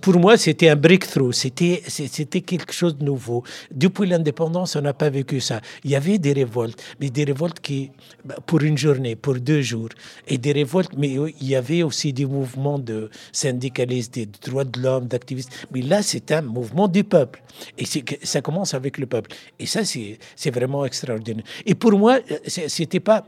pour 0.00 0.18
moi, 0.18 0.36
c'était 0.36 0.68
un 0.68 0.76
breakthrough, 0.76 1.32
c'était, 1.32 1.82
c'était 1.86 2.40
quelque 2.40 2.72
chose 2.72 2.96
de 2.96 3.04
nouveau. 3.04 3.42
Depuis 3.70 4.08
l'indépendance, 4.08 4.76
on 4.76 4.82
n'a 4.82 4.94
pas 4.94 5.10
vécu 5.10 5.40
ça. 5.40 5.60
Il 5.84 5.90
y 5.90 5.96
avait 5.96 6.18
des 6.18 6.32
révoltes, 6.32 6.80
mais 7.00 7.10
des 7.10 7.24
révoltes 7.24 7.60
qui, 7.60 7.90
bah, 8.24 8.36
pour 8.46 8.62
une 8.62 8.78
journée, 8.78 9.16
pour 9.16 9.34
deux 9.34 9.60
jours, 9.60 9.88
et 10.28 10.38
des 10.38 10.52
révoltes, 10.52 10.92
mais 10.96 11.10
il 11.40 11.46
y 11.46 11.56
avait 11.56 11.82
aussi 11.82 12.12
des 12.12 12.26
mouvements 12.26 12.78
de 12.78 13.10
syndicalistes, 13.32 14.14
des 14.14 14.26
droits 14.26 14.64
de 14.64 14.80
l'homme, 14.80 15.06
d'activistes. 15.06 15.50
Mais 15.72 15.82
là, 15.82 16.02
c'est 16.02 16.30
un 16.30 16.42
mouvement 16.42 16.86
du 16.86 17.02
peuple. 17.02 17.42
Et 17.76 17.84
ça 18.22 18.40
commence 18.40 18.74
avec 18.74 18.98
le 18.98 19.06
peuple. 19.06 19.32
Et 19.58 19.66
ça, 19.66 19.84
c'est, 19.84 20.18
c'est 20.36 20.50
vraiment 20.50 20.84
extraordinaire. 20.84 21.44
Et 21.66 21.74
pour 21.74 21.92
moi, 21.92 22.18
c'était 22.46 23.00
pas, 23.00 23.26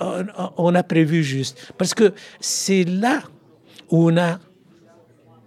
on, 0.00 0.26
on 0.58 0.74
a 0.74 0.82
prévu 0.82 1.22
juste, 1.22 1.72
parce 1.78 1.94
que 1.94 2.12
c'est 2.40 2.84
là 2.84 3.22
où 3.90 4.10
on 4.10 4.16
a 4.16 4.38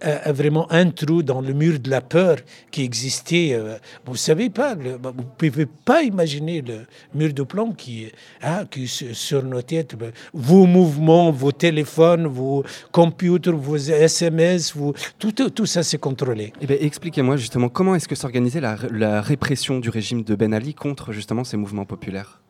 a 0.00 0.32
vraiment 0.32 0.70
un 0.70 0.90
trou 0.90 1.22
dans 1.22 1.40
le 1.40 1.52
mur 1.52 1.78
de 1.78 1.90
la 1.90 2.00
peur 2.00 2.36
qui 2.70 2.82
existait. 2.82 3.50
Euh, 3.52 3.76
vous 4.04 4.16
savez 4.16 4.50
pas, 4.50 4.74
bah, 4.74 5.12
vous 5.16 5.24
pouvez 5.38 5.66
pas 5.66 6.02
imaginer 6.02 6.62
le 6.62 6.86
mur 7.14 7.32
de 7.32 7.42
plomb 7.42 7.72
qui, 7.72 8.10
hein, 8.42 8.66
qui 8.70 8.86
sur 8.88 9.42
nos 9.42 9.62
têtes, 9.62 9.96
bah, 9.96 10.06
vos 10.32 10.66
mouvements, 10.66 11.30
vos 11.30 11.52
téléphones, 11.52 12.26
vos 12.26 12.64
computers, 12.92 13.56
vos 13.56 13.76
SMS, 13.76 14.74
tout, 15.18 15.32
tout 15.32 15.66
ça 15.66 15.82
c'est 15.82 15.98
contrôlé. 15.98 16.52
Eh 16.60 16.66
ben, 16.66 16.78
expliquez-moi 16.80 17.36
justement 17.36 17.68
comment 17.68 17.94
est-ce 17.94 18.08
que 18.08 18.14
s'organisait 18.14 18.60
la, 18.60 18.76
la 18.90 19.20
répression 19.20 19.78
du 19.78 19.90
régime 19.90 20.22
de 20.22 20.34
Ben 20.34 20.52
Ali 20.52 20.74
contre 20.74 21.12
justement 21.12 21.44
ces 21.44 21.56
mouvements 21.56 21.84
populaires? 21.84 22.40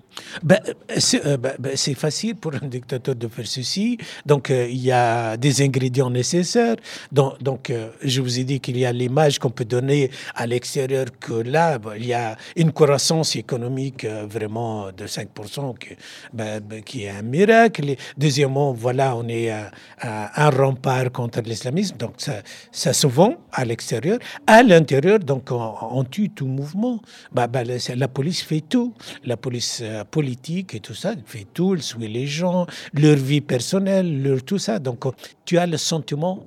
Ben, 0.43 0.59
euh, 0.67 1.37
ben, 1.37 1.55
ben, 1.59 1.73
c'est 1.77 1.95
facile 1.95 2.37
pour 2.37 2.55
un 2.55 2.67
dictateur 2.67 3.15
de 3.15 3.29
faire 3.29 3.47
ceci. 3.47 3.99
Donc, 4.25 4.51
euh, 4.51 4.67
il 4.69 4.83
y 4.83 4.93
a 4.93 5.37
des 5.37 5.63
ingrédients 5.63 6.11
nécessaires. 6.11 6.77
Donc, 7.13 7.71
euh, 7.71 7.91
je 8.03 8.21
vous 8.21 8.39
ai 8.39 8.45
dit 8.45 8.61
qu'il 8.61 8.79
y 8.79 8.87
a 8.87 8.93
l'image 8.93 9.39
qu'on 9.39 9.51
peut 9.51 9.65
donner 9.65 10.11
à 10.35 10.47
l'extérieur 10.47 11.07
que 11.19 11.35
là, 11.35 11.79
il 11.97 12.07
y 12.07 12.13
a 12.13 12.37
une 12.57 12.73
croissance 12.73 13.37
économique 13.37 14.05
vraiment 14.05 14.91
de 14.93 15.07
5%, 15.07 15.75
qui, 15.79 16.83
qui 16.85 17.05
est 17.05 17.11
un 17.11 17.23
miracle. 17.23 17.95
deuxièmement, 18.17 18.73
voilà, 18.73 19.17
on 19.17 19.29
est 19.29 19.51
un, 19.51 20.51
rempart 20.51 21.11
contre 21.13 21.41
l'islamisme. 21.41 21.97
Donc, 21.97 22.15
ça, 22.19 22.43
ça 22.73 22.93
se 22.93 23.07
vend 23.07 23.37
à 23.53 23.65
l'extérieur. 23.65 24.19
À 24.47 24.63
l'intérieur, 24.63 25.19
donc, 25.19 25.51
on, 25.51 26.05
tue 26.05 26.31
tout 26.31 26.47
mouvement. 26.47 27.01
la 27.35 28.09
police 28.09 28.43
fait 28.43 28.61
tout. 28.61 28.95
La 29.25 29.37
police 29.37 29.83
politique 30.11 30.75
et 30.75 30.81
tout 30.81 30.95
ça, 30.95 31.13
il 31.13 31.23
fait 31.25 31.47
tout, 31.53 31.75
il 31.75 31.83
suit 31.83 32.09
les 32.09 32.27
gens, 32.27 32.67
leur 32.93 33.17
vie 33.17 33.41
personnelle, 33.41 34.23
leur 34.23 34.43
tout 34.43 34.59
ça. 34.59 34.79
Donc, 34.79 35.05
tu 35.45 35.59
as 35.59 35.67
le 35.67 35.77
sentiment 35.77 36.47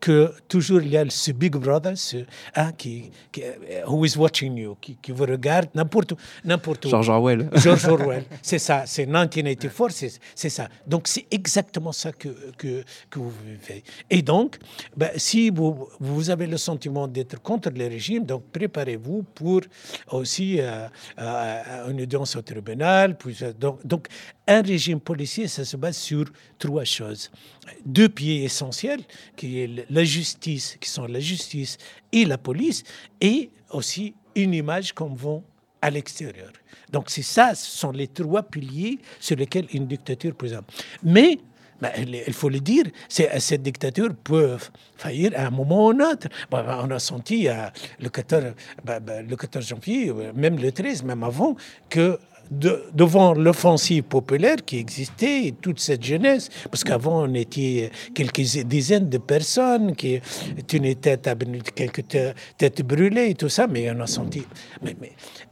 que 0.00 0.32
toujours 0.48 0.80
il 0.82 0.90
y 0.90 0.96
a 0.96 1.04
ce 1.08 1.32
Big 1.32 1.56
Brother 1.56 1.96
ce, 1.96 2.18
hein, 2.54 2.72
qui, 2.72 3.10
qui, 3.32 3.42
who 3.86 4.04
is 4.04 4.16
watching 4.16 4.56
you, 4.56 4.76
qui, 4.80 4.96
qui 4.96 5.12
vous 5.12 5.24
regarde 5.24 5.68
n'importe 5.74 6.12
où. 6.12 6.16
N'importe 6.44 6.86
où. 6.86 6.88
George 6.90 7.08
Orwell. 7.08 7.48
George 7.54 7.86
Orwell, 7.86 8.24
c'est 8.42 8.58
ça, 8.58 8.84
c'est 8.86 9.06
1984, 9.06 10.10
c'est 10.34 10.48
ça. 10.48 10.68
Donc 10.86 11.08
c'est 11.08 11.26
exactement 11.30 11.92
ça 11.92 12.12
que, 12.12 12.28
que, 12.56 12.84
que, 13.10 13.18
vous 13.18 13.32
vivez. 13.44 13.82
Et 14.10 14.22
donc, 14.22 14.58
ben, 14.96 15.10
si 15.16 15.50
vous, 15.50 15.88
vous 16.00 16.30
avez 16.30 16.46
le 16.46 16.56
sentiment 16.56 17.08
d'être 17.08 17.40
contre 17.42 17.70
le 17.70 17.86
régime, 17.86 18.24
donc 18.24 18.44
préparez-vous 18.52 19.24
pour 19.34 19.62
aussi 20.10 20.60
euh, 20.60 20.88
euh, 21.18 21.90
une 21.90 22.02
audience 22.02 22.36
au 22.36 22.42
tribunal. 22.42 23.16
Puis, 23.16 23.36
euh, 23.42 23.52
donc, 23.52 23.84
donc 23.86 24.08
un 24.46 24.62
régime 24.62 25.00
policier, 25.00 25.48
ça 25.48 25.64
se 25.64 25.76
base 25.76 25.96
sur 25.96 26.24
trois 26.58 26.84
choses. 26.84 27.30
Deux 27.84 28.08
pieds 28.08 28.44
essentiels, 28.44 29.00
qui 29.36 29.60
est 29.60 29.65
la 29.66 30.04
justice, 30.04 30.76
qui 30.80 30.88
sont 30.88 31.06
la 31.06 31.20
justice 31.20 31.78
et 32.12 32.24
la 32.24 32.38
police, 32.38 32.82
et 33.20 33.50
aussi 33.70 34.14
une 34.34 34.54
image 34.54 34.92
qu'on 34.92 35.14
vend 35.14 35.42
à 35.82 35.90
l'extérieur. 35.90 36.52
Donc 36.92 37.10
c'est 37.10 37.22
ça, 37.22 37.54
ce 37.54 37.78
sont 37.78 37.92
les 37.92 38.08
trois 38.08 38.42
piliers 38.42 38.98
sur 39.20 39.36
lesquels 39.36 39.66
une 39.72 39.86
dictature 39.86 40.34
présente. 40.34 40.64
Mais 41.02 41.38
ben, 41.80 41.90
il 41.98 42.32
faut 42.32 42.48
le 42.48 42.60
dire, 42.60 42.84
cette 43.08 43.62
dictature 43.62 44.14
peut 44.24 44.56
faillir 44.96 45.32
à 45.36 45.46
un 45.46 45.50
moment 45.50 45.86
ou 45.86 45.90
un 45.90 46.00
autre. 46.00 46.28
on 46.50 46.90
a 46.90 46.98
senti 46.98 47.48
euh, 47.48 47.68
le 48.00 48.08
14, 48.08 48.54
ben, 48.82 49.00
ben, 49.00 49.26
le 49.28 49.36
14 49.36 49.66
janvier, 49.66 50.12
même 50.34 50.58
le 50.58 50.72
13, 50.72 51.02
même 51.02 51.22
avant, 51.22 51.54
que 51.90 52.18
devant 52.50 53.34
l'offensive 53.34 54.04
populaire 54.04 54.56
qui 54.64 54.78
existait, 54.78 55.46
et 55.46 55.52
toute 55.52 55.80
cette 55.80 56.02
jeunesse, 56.02 56.48
parce 56.70 56.84
qu'avant 56.84 57.24
on 57.24 57.34
était 57.34 57.90
quelques 58.14 58.40
dizaines 58.64 59.08
de 59.08 59.18
personnes 59.18 59.96
qui 59.96 60.20
tenaient 60.66 60.94
tête 60.94 61.26
à 61.26 61.34
quelques 61.74 62.04
têtes 62.56 62.82
brûlées 62.82 63.30
et 63.30 63.34
tout 63.34 63.48
ça, 63.48 63.66
mais 63.66 63.90
on 63.90 64.00
a 64.00 64.06
senti. 64.06 64.44
Mais, 64.82 64.96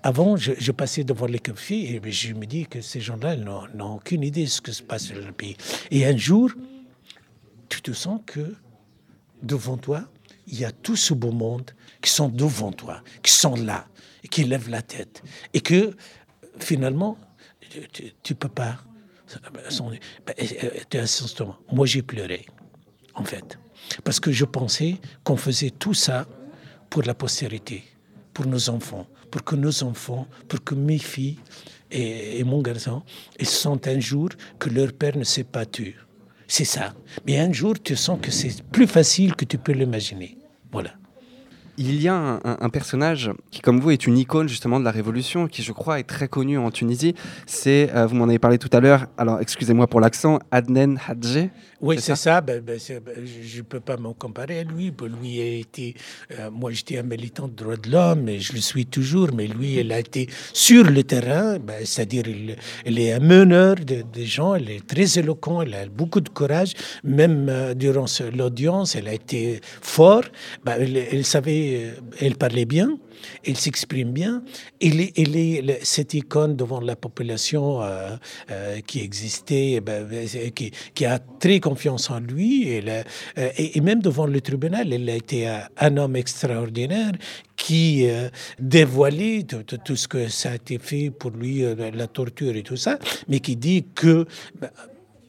avant, 0.02 0.36
je, 0.36 0.72
passais 0.72 1.04
devant 1.04 1.26
les 1.26 1.38
cafés 1.38 1.94
et 1.94 2.10
je 2.10 2.34
me 2.34 2.46
dis 2.46 2.66
que 2.66 2.80
ces 2.80 3.00
gens-là 3.00 3.36
n'ont 3.36 3.96
aucune 3.96 4.22
idée 4.22 4.44
de 4.44 4.48
ce 4.48 4.60
qui 4.60 4.72
se 4.72 4.82
passe 4.82 5.12
dans 5.12 5.26
le 5.26 5.32
pays. 5.32 5.56
Et 5.90 6.04
un 6.04 6.16
jour, 6.16 6.50
tu 7.68 7.80
te 7.80 7.92
sens 7.92 8.20
que 8.26 8.54
devant 9.42 9.76
toi, 9.76 10.04
il 10.46 10.58
y 10.58 10.64
a 10.64 10.70
tout 10.70 10.96
ce 10.96 11.14
beau 11.14 11.30
monde 11.30 11.70
qui 12.00 12.10
sont 12.10 12.28
devant 12.28 12.72
toi, 12.72 13.02
qui 13.22 13.32
sont 13.32 13.56
là, 13.56 13.86
qui 14.30 14.44
lèvent 14.44 14.68
la 14.68 14.82
tête, 14.82 15.22
et 15.52 15.60
que 15.60 15.96
finalement, 16.58 17.16
tu 17.92 18.32
ne 18.32 18.34
peux 18.34 18.48
pas. 18.48 18.78
Moi, 21.72 21.86
j'ai 21.86 22.02
pleuré, 22.02 22.46
en 23.14 23.24
fait. 23.24 23.58
Parce 24.02 24.20
que 24.20 24.32
je 24.32 24.44
pensais 24.44 24.96
qu'on 25.24 25.36
faisait 25.36 25.70
tout 25.70 25.94
ça 25.94 26.26
pour 26.90 27.02
la 27.02 27.14
postérité, 27.14 27.84
pour 28.32 28.46
nos 28.46 28.70
enfants, 28.70 29.06
pour 29.30 29.42
que 29.44 29.56
nos 29.56 29.82
enfants, 29.82 30.26
pour 30.48 30.62
que 30.62 30.74
mes 30.74 30.98
filles 30.98 31.38
et, 31.90 32.42
mon 32.44 32.62
garçon, 32.62 33.02
ils 33.38 33.46
sentent 33.46 33.88
un 33.88 34.00
jour 34.00 34.30
que 34.58 34.68
leur 34.70 34.92
père 34.92 35.16
ne 35.16 35.24
s'est 35.24 35.44
pas 35.44 35.66
tué. 35.66 35.94
C'est 36.46 36.64
ça. 36.64 36.94
Mais 37.26 37.38
un 37.38 37.52
jour, 37.52 37.74
tu 37.82 37.96
sens 37.96 38.18
que 38.20 38.30
c'est 38.30 38.62
plus 38.64 38.86
facile 38.86 39.34
que 39.34 39.44
tu 39.44 39.58
peux 39.58 39.72
l'imaginer. 39.72 40.38
Voilà. 40.70 40.94
Il 41.76 42.00
y 42.00 42.06
a 42.06 42.40
un, 42.44 42.68
personnage 42.68 43.32
qui, 43.50 43.60
comme 43.60 43.80
vous, 43.80 43.90
est 43.90 44.06
une 44.06 44.16
icône 44.16 44.48
justement 44.48 44.78
de 44.78 44.84
la 44.84 44.92
Révolution, 44.92 45.48
qui 45.48 45.62
je 45.62 45.72
crois 45.72 45.98
est 45.98 46.04
très 46.04 46.28
connu 46.28 46.56
en 46.56 46.70
Tunisie. 46.70 47.14
C'est, 47.46 47.90
euh, 47.94 48.06
vous 48.06 48.14
m'en 48.14 48.28
avez 48.28 48.38
parlé 48.38 48.58
tout 48.58 48.70
à 48.72 48.78
l'heure, 48.78 49.06
alors 49.18 49.40
excusez-moi 49.40 49.88
pour 49.88 50.00
l'accent, 50.00 50.38
Adnen 50.52 51.00
Hadje. 51.08 51.50
Oui, 51.80 51.96
c'est 52.00 52.14
ça. 52.14 52.40
Ben, 52.40 52.60
ben, 52.60 52.78
ben, 53.04 53.14
je 53.42 53.58
ne 53.58 53.62
peux 53.62 53.80
pas 53.80 53.96
me 53.96 54.12
comparer 54.12 54.60
à 54.60 54.62
lui. 54.62 54.92
Lui 55.20 55.40
a 55.40 55.46
été, 55.58 55.94
euh, 56.38 56.50
moi 56.50 56.70
j'étais 56.70 56.98
un 56.98 57.02
militant 57.02 57.48
de 57.48 57.54
droits 57.54 57.76
de 57.76 57.90
l'homme 57.90 58.28
et 58.28 58.38
je 58.38 58.52
le 58.52 58.60
suis 58.60 58.86
toujours, 58.86 59.30
mais 59.34 59.48
lui, 59.48 59.80
il 59.80 59.92
a 59.92 59.98
été 59.98 60.28
sur 60.52 60.84
le 60.84 61.02
terrain, 61.02 61.58
c'est-à-dire 61.84 62.24
il, 62.86 62.98
est 62.98 63.12
un 63.12 63.18
meneur 63.18 63.74
de, 63.74 64.02
des 64.02 64.26
gens, 64.26 64.54
il 64.54 64.70
est 64.70 64.86
très 64.86 65.18
éloquent, 65.18 65.62
il 65.62 65.74
a 65.74 65.86
beaucoup 65.86 66.20
de 66.20 66.28
courage. 66.28 66.72
Même 67.02 67.48
euh, 67.48 67.74
durant 67.74 68.06
l'audience, 68.34 68.94
il 68.94 69.08
a 69.08 69.12
été 69.12 69.60
fort. 69.82 70.24
il 70.80 71.24
savait 71.24 71.63
elle 72.20 72.32
euh, 72.32 72.36
parlait 72.36 72.64
bien, 72.64 72.98
elle 73.44 73.56
s'exprime 73.56 74.12
bien. 74.12 74.42
Elle 74.80 75.00
est, 75.00 75.84
cette 75.84 76.14
icône 76.14 76.56
devant 76.56 76.80
la 76.80 76.96
population 76.96 77.82
euh, 77.82 78.16
euh, 78.50 78.80
qui 78.86 79.00
existait, 79.00 79.72
eh 79.72 79.80
ben, 79.80 80.06
qui, 80.54 81.06
a 81.06 81.18
très 81.18 81.60
confiance 81.60 82.10
en 82.10 82.20
lui. 82.20 82.68
Et, 82.68 82.84
et, 83.56 83.80
même 83.80 84.00
devant 84.00 84.26
le 84.26 84.40
tribunal, 84.40 84.92
elle 84.92 85.08
a 85.08 85.16
été 85.16 85.46
un, 85.46 85.96
homme 85.96 86.16
extraordinaire 86.16 87.12
qui 87.56 88.06
dévoilait 88.58 89.44
tout, 89.44 89.96
ce 89.96 90.08
que 90.08 90.28
ça 90.28 90.50
a 90.50 90.54
été 90.56 90.78
fait 90.78 91.10
pour 91.10 91.30
lui, 91.30 91.62
la 91.94 92.06
torture 92.08 92.56
et 92.56 92.62
tout 92.62 92.76
ça, 92.76 92.98
mais 93.28 93.40
qui 93.40 93.56
dit 93.56 93.84
que 93.94 94.26
ben, 94.60 94.70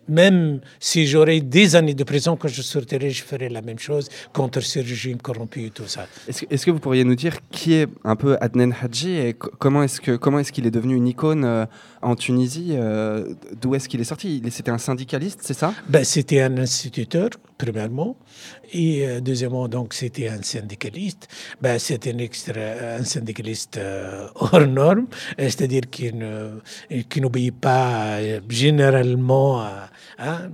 même 0.08 0.60
si 0.80 1.08
j'aurais 1.08 1.40
des 1.40 1.76
années 1.76 1.94
de 1.94 2.04
prison, 2.04 2.36
quand 2.36 2.48
je 2.48 2.62
sortirai, 2.62 3.10
je 3.10 3.24
ferai 3.24 3.50
la 3.50 3.62
même 3.62 3.80
chose 3.80 4.10
contre 4.34 4.62
ce 4.62 4.80
régime 4.80 5.18
corrompu 5.18 5.66
et 5.66 5.70
tout 5.70 5.88
ça. 5.88 6.08
Est-ce 6.28 6.66
que, 6.66 6.72
vous 6.72 6.80
pourriez 6.80 7.04
nous 7.04 7.16
dire 7.16 7.38
qui 7.52 7.74
est 7.74 7.88
un 8.04 8.16
peu 8.16 8.38
Adnan 8.42 8.72
Hadji 8.82 9.12
et 9.18 9.34
comment 9.34 9.84
est-ce 9.84 10.02
qu'il 10.02 10.14
est, 10.14 10.52
qu'il 10.52 10.68
est 10.68 10.72
devenu 10.72 10.96
une 10.96 11.08
icône 11.08 11.46
euh, 11.46 11.66
en 12.06 12.16
Tunisie 12.16 12.70
euh, 12.72 13.34
D'où 13.60 13.76
est-ce 13.76 13.90
qu'il 13.90 14.00
est 14.00 14.06
sorti? 14.06 14.42
C'était 14.52 14.72
un 14.72 14.78
syndicaliste, 14.78 15.40
c'est 15.42 15.56
ça? 15.56 15.74
Ben, 15.90 16.04
C'était 16.04 16.42
un 16.42 16.58
instituteur, 16.58 17.30
premièrement. 17.58 18.16
Et 18.72 19.08
euh, 19.08 19.22
deuxièmement, 19.22 19.68
donc, 19.68 19.94
c'était 19.94 20.28
un 20.30 20.42
syndicaliste. 20.42 21.28
Ben, 21.62 21.80
c'était 21.80 22.14
un, 22.14 23.04
syndicaliste 23.04 23.80
hors 24.36 24.68
norme, 24.68 25.08
c'est-à-dire 25.38 25.84
qui 25.90 26.12
n'obéit 27.22 27.56
pas 27.56 28.20
généralement 28.50 29.62
à 29.62 29.90
hein, 30.20 30.50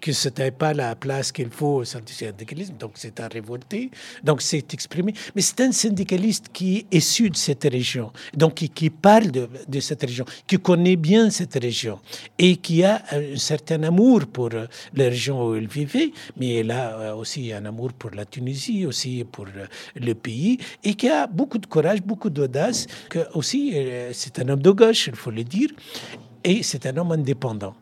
que 0.00 0.12
ce 0.12 0.28
n'était 0.28 0.50
pas 0.50 0.72
la 0.72 0.94
place 0.94 1.32
qu'il 1.32 1.50
faut 1.50 1.76
au 1.76 1.84
syndicalisme, 1.84 2.74
donc 2.78 2.92
c'est 2.94 3.20
un 3.20 3.28
révolté, 3.28 3.90
donc 4.22 4.42
c'est 4.42 4.72
exprimé. 4.74 5.14
Mais 5.34 5.42
c'est 5.42 5.60
un 5.60 5.72
syndicaliste 5.72 6.46
qui 6.52 6.78
est 6.78 6.96
issu 6.96 7.30
de 7.30 7.36
cette 7.36 7.64
région, 7.64 8.12
donc 8.34 8.54
qui, 8.54 8.90
parle 8.90 9.30
de, 9.30 9.80
cette 9.80 10.02
région, 10.02 10.24
qui 10.46 10.58
connaît 10.58 10.91
bien 10.96 11.30
cette 11.30 11.54
région 11.54 11.98
et 12.38 12.56
qui 12.56 12.84
a 12.84 13.02
un 13.12 13.36
certain 13.36 13.82
amour 13.82 14.26
pour 14.26 14.50
la 14.50 15.04
région 15.04 15.48
où 15.48 15.56
il 15.56 15.68
vivait, 15.68 16.12
mais 16.36 16.60
il 16.60 16.70
a 16.70 16.98
euh, 16.98 17.14
aussi 17.14 17.52
un 17.52 17.64
amour 17.64 17.92
pour 17.92 18.10
la 18.10 18.24
Tunisie, 18.24 18.86
aussi 18.86 19.24
pour 19.30 19.46
le 19.94 20.14
pays, 20.14 20.58
et 20.84 20.94
qui 20.94 21.08
a 21.08 21.26
beaucoup 21.26 21.58
de 21.58 21.66
courage, 21.66 22.02
beaucoup 22.02 22.30
d'audace, 22.30 22.86
que 23.08 23.20
aussi 23.34 23.72
euh, 23.74 24.10
c'est 24.12 24.38
un 24.38 24.48
homme 24.48 24.62
de 24.62 24.70
gauche, 24.70 25.08
il 25.08 25.16
faut 25.16 25.30
le 25.30 25.44
dire, 25.44 25.70
et 26.44 26.62
c'est 26.62 26.86
un 26.86 26.96
homme 26.96 27.12
indépendant. 27.12 27.74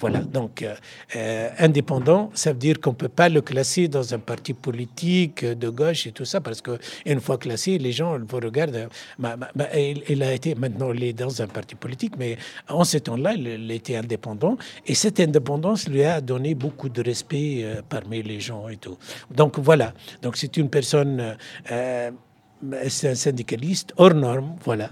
Voilà, 0.00 0.20
donc 0.20 0.62
euh, 0.62 0.74
euh, 1.16 1.50
indépendant, 1.58 2.30
ça 2.34 2.52
veut 2.52 2.58
dire 2.58 2.80
qu'on 2.80 2.90
ne 2.90 2.96
peut 2.96 3.08
pas 3.08 3.28
le 3.28 3.40
classer 3.40 3.88
dans 3.88 4.14
un 4.14 4.20
parti 4.20 4.54
politique 4.54 5.44
de 5.44 5.68
gauche 5.68 6.06
et 6.06 6.12
tout 6.12 6.24
ça, 6.24 6.40
parce 6.40 6.62
qu'une 6.62 7.20
fois 7.20 7.36
classé, 7.36 7.78
les 7.78 7.90
gens 7.90 8.16
vous 8.16 8.36
regardent. 8.36 8.88
Bah, 9.18 9.36
bah, 9.36 9.48
bah, 9.56 9.66
il, 9.76 10.22
a 10.22 10.32
été, 10.32 10.54
maintenant, 10.54 10.92
il 10.92 11.02
est 11.02 11.12
dans 11.12 11.42
un 11.42 11.48
parti 11.48 11.74
politique, 11.74 12.14
mais 12.16 12.38
en 12.68 12.84
ce 12.84 12.98
temps-là, 12.98 13.34
il, 13.34 13.70
était 13.72 13.96
indépendant, 13.96 14.56
et 14.86 14.94
cette 14.94 15.18
indépendance 15.18 15.88
lui 15.88 16.04
a 16.04 16.20
donné 16.20 16.54
beaucoup 16.54 16.88
de 16.88 17.02
respect 17.02 17.62
euh, 17.62 17.82
parmi 17.88 18.22
les 18.22 18.38
gens 18.38 18.68
et 18.68 18.76
tout. 18.76 18.96
Donc 19.34 19.58
voilà, 19.58 19.94
donc 20.22 20.36
c'est 20.36 20.56
une 20.56 20.70
personne, 20.70 21.36
c'est 21.66 23.08
un 23.08 23.14
syndicaliste 23.14 23.92
hors 23.96 24.14
norme, 24.14 24.56
voilà. 24.64 24.90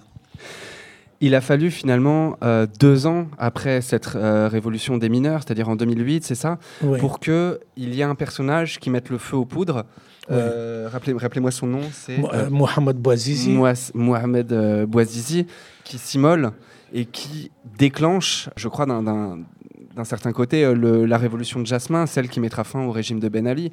Il 1.20 1.34
a 1.34 1.40
fallu 1.40 1.70
finalement 1.70 2.36
euh, 2.42 2.66
deux 2.78 3.06
ans 3.06 3.26
après 3.38 3.80
cette 3.80 4.14
euh, 4.14 4.48
révolution 4.48 4.98
des 4.98 5.08
mineurs, 5.08 5.42
c'est-à-dire 5.42 5.68
en 5.68 5.76
2008, 5.76 6.24
c'est 6.24 6.34
ça, 6.34 6.58
pour 6.98 7.20
qu'il 7.20 7.58
y 7.76 8.00
ait 8.00 8.04
un 8.04 8.14
personnage 8.14 8.78
qui 8.78 8.90
mette 8.90 9.08
le 9.08 9.18
feu 9.18 9.36
aux 9.36 9.46
poudres. 9.46 9.84
Euh, 10.30 10.88
rappelez-moi 10.90 11.50
son 11.50 11.68
nom, 11.68 11.82
c'est 11.92 12.18
Mohamed 12.50 12.96
Bouazizi. 12.96 13.50
Mohamed 13.94 14.84
Bouazizi, 14.86 15.46
qui 15.84 15.98
s'immole 15.98 16.52
et 16.92 17.04
qui 17.04 17.50
déclenche, 17.78 18.50
je 18.56 18.68
crois, 18.68 18.86
d'un 18.86 20.04
certain 20.04 20.32
côté, 20.32 20.70
la 20.74 21.18
révolution 21.18 21.60
de 21.60 21.66
Jasmin, 21.66 22.06
celle 22.06 22.28
qui 22.28 22.40
mettra 22.40 22.64
fin 22.64 22.82
au 22.84 22.90
régime 22.90 23.20
de 23.20 23.28
Ben 23.28 23.46
Ali. 23.46 23.72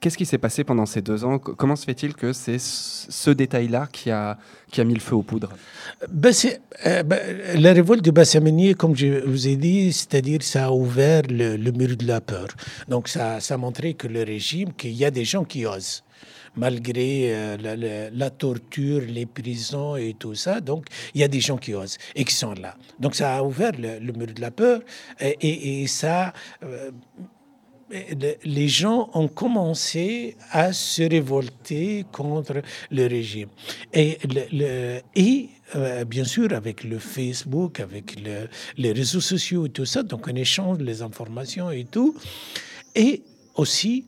Qu'est-ce 0.00 0.18
qui 0.18 0.26
s'est 0.26 0.38
passé 0.38 0.62
pendant 0.62 0.84
ces 0.84 1.00
deux 1.00 1.24
ans? 1.24 1.38
Comment 1.38 1.74
se 1.74 1.84
fait-il 1.84 2.14
que 2.14 2.32
c'est 2.32 2.60
ce 2.60 3.30
détail-là 3.30 3.88
qui 3.90 4.10
a, 4.10 4.38
qui 4.70 4.80
a 4.80 4.84
mis 4.84 4.94
le 4.94 5.00
feu 5.00 5.16
aux 5.16 5.22
poudres? 5.22 5.50
Ben 6.10 6.32
euh, 6.86 7.02
ben, 7.02 7.18
La 7.54 7.72
révolte 7.72 8.04
de 8.04 8.10
Bassamenier, 8.10 8.74
comme 8.74 8.94
je 8.94 9.24
vous 9.24 9.48
ai 9.48 9.56
dit, 9.56 9.92
c'est-à-dire 9.92 10.42
ça 10.42 10.66
a 10.66 10.70
ouvert 10.70 11.22
le, 11.28 11.56
mur 11.72 11.96
de 11.96 12.06
la 12.06 12.20
peur. 12.20 12.48
Donc 12.88 13.08
ça, 13.08 13.40
ça 13.40 13.54
a 13.54 13.56
montré 13.56 13.94
que 13.94 14.06
le 14.06 14.22
régime, 14.22 14.72
qu'il 14.74 14.92
y 14.92 15.04
a 15.04 15.10
des 15.10 15.24
gens 15.24 15.44
qui 15.44 15.66
osent 15.66 16.02
malgré 16.56 17.34
euh, 17.34 18.08
la, 18.12 18.30
torture, 18.30 19.02
les 19.06 19.26
prisons 19.26 19.96
et 19.96 20.14
tout 20.18 20.34
ça. 20.34 20.60
Donc, 20.60 20.86
il 21.14 21.20
y 21.20 21.24
a 21.24 21.28
des 21.28 21.40
gens 21.40 21.58
qui 21.58 21.74
osent 21.74 21.98
et 22.14 22.24
qui 22.24 22.34
sont 22.34 22.54
là. 22.54 22.76
Donc, 22.98 23.14
ça 23.14 23.36
a 23.36 23.42
ouvert 23.42 23.72
le, 23.78 24.12
mur 24.12 24.28
de 24.28 24.40
la 24.40 24.50
peur 24.50 24.80
et, 25.20 25.82
et, 25.82 25.86
ça, 25.86 26.32
euh, 26.62 26.90
les 27.90 28.68
gens 28.68 29.10
ont 29.14 29.28
commencé 29.28 30.36
à 30.50 30.72
se 30.72 31.02
révolter 31.02 32.04
contre 32.12 32.62
le 32.90 33.06
régime. 33.06 33.48
Et, 33.92 34.18
et 35.14 35.48
euh, 35.74 36.04
bien 36.04 36.24
sûr, 36.24 36.52
avec 36.52 36.84
le 36.84 36.98
Facebook, 36.98 37.80
avec 37.80 38.16
les 38.76 38.92
réseaux 38.92 39.20
sociaux 39.20 39.66
et 39.66 39.70
tout 39.70 39.84
ça, 39.84 40.02
donc 40.02 40.28
on 40.28 40.34
échange 40.34 40.78
les 40.78 41.02
informations 41.02 41.70
et 41.70 41.84
tout. 41.84 42.16
Et 42.94 43.22
aussi, 43.54 44.06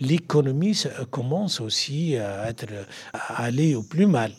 l'économie 0.00 0.76
commence 1.10 1.60
aussi 1.60 2.16
à, 2.16 2.48
être, 2.48 2.66
à 3.12 3.44
aller 3.44 3.74
au 3.74 3.82
plus 3.82 4.06
mal. 4.06 4.32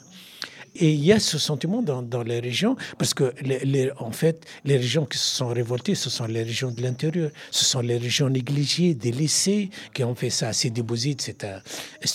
Et 0.75 0.91
il 0.91 1.03
y 1.05 1.11
a 1.11 1.19
ce 1.19 1.37
sentiment 1.37 1.81
dans, 1.81 2.23
les 2.23 2.39
régions, 2.39 2.75
parce 2.97 3.13
que 3.13 3.33
les, 3.41 3.91
en 3.99 4.11
fait, 4.11 4.45
les 4.65 4.77
régions 4.77 5.05
qui 5.05 5.17
se 5.17 5.35
sont 5.35 5.47
révoltées, 5.47 5.95
ce 5.95 6.09
sont 6.09 6.25
les 6.25 6.43
régions 6.43 6.71
de 6.71 6.81
l'intérieur, 6.81 7.29
ce 7.51 7.63
sont 7.63 7.81
les 7.81 7.97
régions 7.97 8.29
négligées, 8.29 8.95
délaissées, 8.95 9.69
qui 9.93 10.03
ont 10.03 10.15
fait 10.15 10.29
ça. 10.29 10.51
C'est 10.53 10.71
Bouzid, 10.81 11.21
c'est 11.21 11.43
un, 11.43 11.61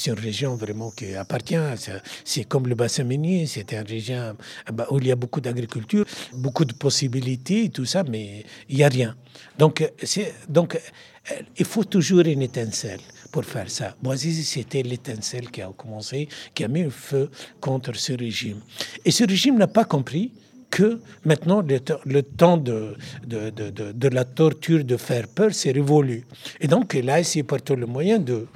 une 0.07 0.19
région 0.19 0.57
vraiment 0.57 0.91
qui 0.91 1.15
appartient, 1.15 1.57
c'est 2.25 2.45
comme 2.45 2.67
le 2.67 2.75
bassin 2.75 3.05
minier, 3.05 3.47
c'est 3.47 3.73
une 3.73 3.87
région 3.87 4.37
bah, 4.73 4.87
où 4.91 4.99
il 4.99 5.07
y 5.07 5.13
a 5.13 5.17
beaucoup 5.17 5.41
d'agriculture, 5.41 6.05
beaucoup 6.33 6.65
de 6.65 6.73
possibilités, 6.73 7.69
tout 7.71 7.85
ça, 7.85 8.03
mais 8.03 8.45
il 8.69 8.77
n'y 8.77 8.85
a 8.85 8.89
rien. 8.89 9.17
Donc, 9.59 9.89
donc, 10.49 10.81
il 11.57 11.65
faut 11.65 11.85
toujours 11.85 12.21
une 12.21 12.43
étincelle 12.43 13.01
pour 13.31 13.45
faire 13.45 13.71
ça. 13.71 13.95
Bouazizi, 14.03 14.45
c'était 14.45 14.83
l'étincelle 14.83 15.51
qui 15.51 15.63
a 15.63 15.71
commencé, 15.77 16.29
qui 16.55 16.65
a 16.65 16.69
mis 16.69 16.83
le 16.83 16.91
feu 16.91 17.31
contre 17.61 17.95
ce 17.97 18.13
régime. 18.13 18.61
Et 19.05 19.11
ce 19.11 19.25
régime 19.25 19.57
n'a 19.57 19.67
pas 19.67 19.85
compris 19.85 20.33
que 20.71 21.01
maintenant 21.25 21.63
le, 21.63 22.23
temps 22.23 22.57
de, 22.57 22.95
de, 23.27 23.51
de, 23.51 23.93
de, 23.93 24.09
la 24.09 24.25
torture, 24.25 24.85
de 24.85 24.97
faire 24.97 25.29
peur, 25.29 25.51
c'est 25.53 25.71
révolu. 25.71 26.27
Et 26.61 26.67
donc 26.69 26.95
il 26.95 27.09
a 27.09 27.21
essayé 27.21 27.43
par 27.43 27.63
tous 27.63 27.77
les 27.77 27.87
moyens 27.87 28.25
de, 28.25 28.47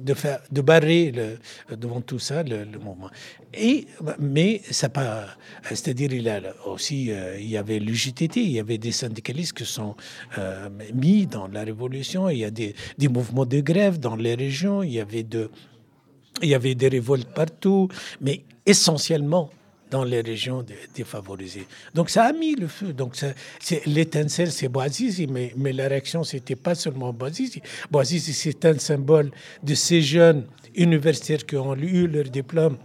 de, 0.00 0.14
faire, 0.14 0.40
de 0.50 0.60
barrer 0.60 1.12
le, 1.12 1.76
devant 1.76 2.00
tout 2.00 2.18
ça 2.18 2.42
le, 2.42 2.64
mouvement. 2.78 3.10
Et, 3.54 3.86
mais 4.18 4.62
ça 4.70 4.88
pas, 4.88 5.26
c'est-à-dire 5.64 6.12
il 6.12 6.28
a 6.28 6.40
aussi, 6.66 7.10
euh, 7.10 7.38
il 7.38 7.48
y 7.48 7.56
avait 7.56 7.78
l'UJTT, 7.78 8.36
il 8.36 8.52
y 8.52 8.60
avait 8.60 8.78
des 8.78 8.92
syndicalistes 8.92 9.56
qui 9.56 9.66
sont 9.66 9.94
euh, 10.38 10.68
mis 10.94 11.26
dans 11.26 11.48
la 11.48 11.64
révolution, 11.64 12.28
il 12.28 12.38
y 12.38 12.44
a 12.44 12.50
des, 12.50 12.74
des, 12.98 13.08
mouvements 13.08 13.46
de 13.46 13.60
grève 13.60 13.98
dans 13.98 14.16
les 14.16 14.34
régions, 14.34 14.82
il 14.82 14.92
y 14.92 15.00
avait 15.00 15.22
de, 15.22 15.50
il 16.42 16.48
y 16.48 16.54
avait 16.54 16.74
des 16.74 16.88
révoltes 16.88 17.32
partout, 17.34 17.88
mais 18.20 18.42
essentiellement 18.66 19.50
dans 19.92 20.04
les 20.04 20.22
régions 20.22 20.64
défavorisées. 20.94 21.66
Donc 21.94 22.08
ça 22.08 22.24
a 22.24 22.32
mis 22.32 22.54
le 22.54 22.66
feu. 22.66 22.94
Donc 22.94 23.14
l'étincelle, 23.86 24.50
c'est 24.50 24.68
Boazizi, 24.68 25.26
mais, 25.26 25.52
la 25.72 25.86
réaction, 25.86 26.24
c'était 26.24 26.56
pas 26.56 26.74
seulement 26.74 27.12
Boazizi. 27.12 27.60
Boazizi, 27.90 28.32
c'est 28.32 28.64
un 28.64 28.78
symbole 28.78 29.30
de 29.62 29.74
ces 29.74 30.00
jeunes 30.00 30.46
universitaires 30.74 31.44
qui 31.44 31.56
ont 31.56 31.76
eu 31.76 32.06
leur 32.08 32.24
diplôme 32.24 32.78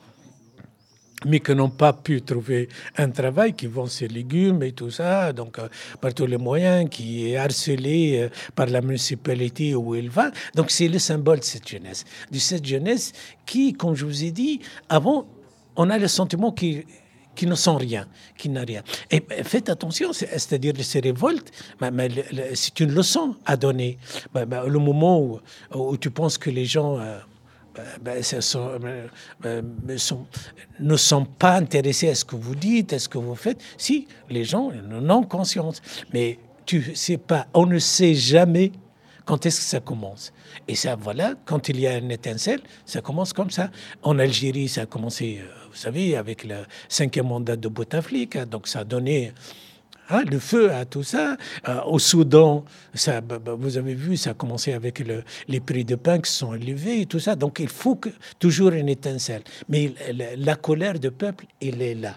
mais 1.25 1.39
qui 1.39 1.55
n'ont 1.55 1.71
pas 1.71 1.93
pu 1.93 2.21
trouver 2.21 2.69
un 2.95 3.09
travail, 3.09 3.53
qui 3.53 3.65
vendent 3.65 3.89
ses 3.89 4.07
légumes 4.07 4.61
et 4.61 4.73
tout 4.73 4.91
ça, 4.91 5.33
donc 5.33 5.57
euh, 5.57 5.67
par 5.99 6.13
tous 6.13 6.27
les 6.27 6.37
moyens, 6.37 6.87
qui 6.91 7.31
est 7.31 7.37
harcelé 7.37 8.19
euh, 8.19 8.29
par 8.53 8.67
la 8.67 8.81
municipalité 8.81 9.73
où 9.73 9.95
il 9.95 10.11
va. 10.11 10.29
Donc 10.53 10.69
c'est 10.69 10.87
le 10.87 10.99
symbole 10.99 11.39
de 11.39 11.43
cette 11.43 11.67
jeunesse, 11.67 12.05
de 12.31 12.37
cette 12.37 12.63
jeunesse 12.63 13.13
qui, 13.47 13.73
comme 13.73 13.95
je 13.95 14.05
vous 14.05 14.23
ai 14.23 14.29
dit, 14.29 14.59
avant 14.89 15.25
on 15.77 15.89
a 15.89 15.97
le 15.97 16.07
sentiment 16.07 16.51
qui 16.51 16.85
qui 17.37 17.47
ne 17.47 17.55
sont 17.55 17.77
rien, 17.77 18.07
qui 18.35 18.49
n'a 18.49 18.61
rien. 18.61 18.81
Et 19.11 19.23
faites 19.43 19.69
attention, 19.69 20.11
c'est-à-dire 20.11 20.73
ces 20.81 20.99
révoltes, 20.99 21.51
c'est 22.55 22.79
une 22.81 22.91
leçon 22.91 23.35
à 23.45 23.55
donner. 23.55 23.97
le 24.33 24.79
moment 24.79 25.39
où, 25.71 25.97
tu 25.97 26.09
penses 26.09 26.37
que 26.37 26.49
les 26.49 26.65
gens 26.65 26.99
euh, 26.99 27.19
ne 30.79 30.95
sont 30.97 31.25
pas 31.25 31.53
intéressés 31.53 32.09
à 32.09 32.15
ce 32.15 32.25
que 32.25 32.35
vous 32.35 32.55
dites, 32.55 32.91
à 32.93 32.99
ce 32.99 33.07
que 33.07 33.19
vous 33.19 33.35
faites, 33.35 33.61
si 33.77 34.07
les 34.29 34.43
gens 34.43 34.71
en 34.91 35.09
ont 35.09 35.23
conscience. 35.23 35.81
Mais 36.13 36.39
tu 36.65 36.95
sais 36.95 37.17
pas, 37.17 37.47
on 37.53 37.67
ne 37.67 37.77
sait 37.77 38.15
jamais 38.15 38.71
quand 39.27 39.45
est-ce 39.45 39.59
que 39.59 39.65
ça 39.65 39.79
commence? 39.81 40.31
Et 40.69 40.75
ça, 40.75 40.95
voilà, 40.95 41.35
quand 41.45 41.67
il 41.67 41.79
y 41.79 41.85
a 41.85 41.97
une 41.97 42.11
étincelle, 42.11 42.61
ça 42.85 43.01
commence 43.01 43.33
comme 43.33 43.51
ça. 43.51 43.69
En 44.01 44.17
Algérie, 44.19 44.69
ça 44.69 44.81
a 44.83 44.85
commencé, 44.85 45.39
euh, 45.41 45.45
vous 45.69 45.75
savez, 45.75 46.15
avec 46.15 46.45
le 46.45 46.65
cinquième 46.87 47.27
mandat 47.27 47.57
de 47.57 47.67
Bouteflika, 47.67 48.45
donc 48.45 48.67
ça 48.67 48.79
a 48.79 48.83
donné 48.85 49.33
hein, 50.09 50.23
le 50.31 50.39
feu 50.39 50.71
à 50.71 50.85
tout 50.85 51.03
ça. 51.03 51.35
Euh, 51.67 51.81
au 51.85 51.99
Soudan, 51.99 52.63
bah, 53.05 53.21
bah, 53.21 53.55
vous 53.59 53.77
avez 53.77 53.95
vu, 53.95 54.15
ça 54.15 54.29
a 54.29 54.33
commencé 54.33 54.71
avec 54.71 54.99
le, 54.99 55.23
les 55.49 55.59
prix 55.59 55.83
de 55.83 55.95
pain 55.95 56.19
qui 56.19 56.31
sont 56.31 56.53
élevés 56.53 57.01
et 57.01 57.05
tout 57.05 57.19
ça. 57.19 57.35
Donc 57.35 57.59
il 57.59 57.69
faut 57.69 57.99
toujours 58.39 58.71
une 58.71 58.87
étincelle. 58.87 59.43
Mais 59.67 59.93
la, 60.13 60.37
la 60.37 60.55
colère 60.55 60.99
du 60.99 61.11
peuple, 61.11 61.45
elle 61.61 61.81
est 61.81 61.95
là. 61.95 62.15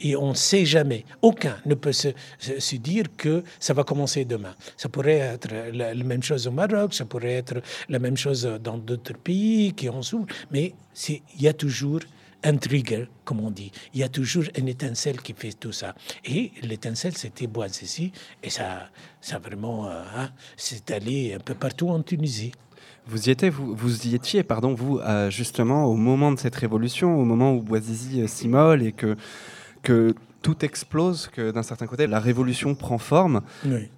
Et 0.00 0.16
on 0.16 0.30
ne 0.30 0.34
sait 0.34 0.64
jamais. 0.64 1.04
Aucun 1.22 1.56
ne 1.66 1.74
peut 1.74 1.92
se, 1.92 2.08
dire 2.76 3.04
que 3.16 3.42
ça 3.58 3.74
va 3.74 3.84
commencer 3.84 4.24
demain. 4.24 4.54
Ça 4.76 4.88
pourrait 4.88 5.18
être 5.18 5.48
la, 5.72 5.94
même 5.94 6.22
chose 6.22 6.46
au 6.46 6.50
Maroc, 6.50 6.94
ça 6.94 7.04
pourrait 7.04 7.34
être 7.34 7.62
la 7.88 7.98
même 7.98 8.16
chose 8.16 8.42
dans 8.62 8.78
d'autres 8.78 9.14
pays 9.14 9.72
qui 9.74 9.88
en 9.88 10.02
souffrent, 10.02 10.34
mais 10.50 10.72
il 11.08 11.42
y 11.42 11.48
a 11.48 11.52
toujours 11.52 12.00
un 12.42 12.56
trigger, 12.56 13.06
comme 13.24 13.40
on 13.40 13.50
dit. 13.50 13.70
Il 13.92 14.00
y 14.00 14.02
a 14.02 14.08
toujours 14.08 14.44
une 14.56 14.68
étincelle 14.68 15.20
qui 15.20 15.34
fait 15.34 15.52
tout 15.52 15.72
ça. 15.72 15.94
Et 16.24 16.52
l'étincelle, 16.62 17.16
c'était 17.16 17.48
ici, 17.82 18.12
et 18.42 18.50
ça, 18.50 18.88
ça 19.20 19.38
vraiment 19.38 19.88
euh, 19.88 20.02
hein, 20.16 20.30
c'est 20.56 20.90
allé 20.90 21.34
un 21.34 21.38
peu 21.38 21.54
partout 21.54 21.88
en 21.90 22.02
Tunisie. 22.02 22.52
Vous 23.06 23.28
y 23.28 23.30
étiez, 23.32 23.50
vous, 23.50 24.06
y 24.06 24.14
étiez, 24.14 24.42
pardon, 24.42 24.74
vous, 24.74 24.98
euh, 24.98 25.30
justement, 25.30 25.84
au 25.86 25.94
moment 25.94 26.32
de 26.32 26.38
cette 26.38 26.54
révolution, 26.54 27.18
au 27.18 27.24
moment 27.24 27.52
où 27.54 27.62
Boisizi 27.62 28.22
euh, 28.22 28.26
s'immole 28.26 28.82
et 28.82 28.92
que 28.92 29.16
que 29.82 30.14
tout 30.42 30.64
explose, 30.64 31.28
que 31.28 31.50
d'un 31.50 31.62
certain 31.62 31.86
côté, 31.86 32.06
la 32.06 32.20
révolution 32.20 32.74
prend 32.74 32.98
forme. 32.98 33.42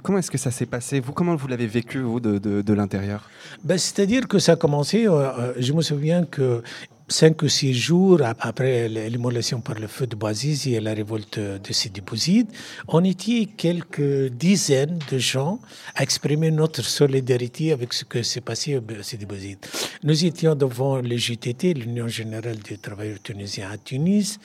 Comment 0.03 0.19
est-ce 0.19 0.31
que 0.31 0.39
ça 0.39 0.51
s'est 0.51 0.67
passé 0.67 1.01
Vous, 1.01 1.13
comment 1.13 1.37
vous 1.37 1.49
l'avez 1.49 1.67
vécu, 1.67 2.01
vous, 2.01 2.21
de, 2.21 2.39
de, 2.39 2.73
l'intérieur? 2.73 3.29
Ben, 3.63 3.79
C'est-à-dire 3.79 4.27
que 4.27 4.39
ça 4.39 4.53
a 4.53 4.57
commencé, 4.57 5.07
euh, 5.07 5.13
euh, 5.13 5.53
je 5.59 5.73
me 5.73 5.83
souviens 5.83 6.25
que 6.25 6.63
cinq 7.09 7.43
ou 7.43 7.49
six 7.49 7.75
jours 7.75 8.21
après 8.41 8.89
l'immolation 8.89 9.61
par 9.61 9.79
le 9.79 9.87
feu 9.87 10.07
de 10.07 10.17
Boazizi 10.17 10.75
et 10.75 10.81
la 10.81 10.95
révolte 10.95 11.39
de 11.39 11.73
Sidi 11.73 12.01
Bouzid, 12.01 12.49
on 12.89 13.05
était 13.05 13.47
quelques 13.57 14.29
dizaines 14.31 14.99
de 15.11 15.19
gens 15.19 15.61
à 15.95 16.03
exprimer 16.03 16.51
notre 16.51 16.83
solidarité 16.83 17.73
avec 17.73 17.93
ce 17.93 18.05
que 18.05 18.23
s'est 18.23 18.41
passé 18.41 18.77
à 18.77 19.03
Sidi 19.03 19.27
Bouzid. 19.27 19.59
Nous 20.03 20.25
étions 20.25 20.55
devant 20.55 21.01
le 21.01 21.17
JTT, 21.17 21.75
l'Union 21.75 22.09
générale 22.09 22.59
des 22.59 22.79
travailleurs 22.79 23.21
tunisiens 23.23 23.71
à 23.71 23.77
Tunis, 23.77 24.41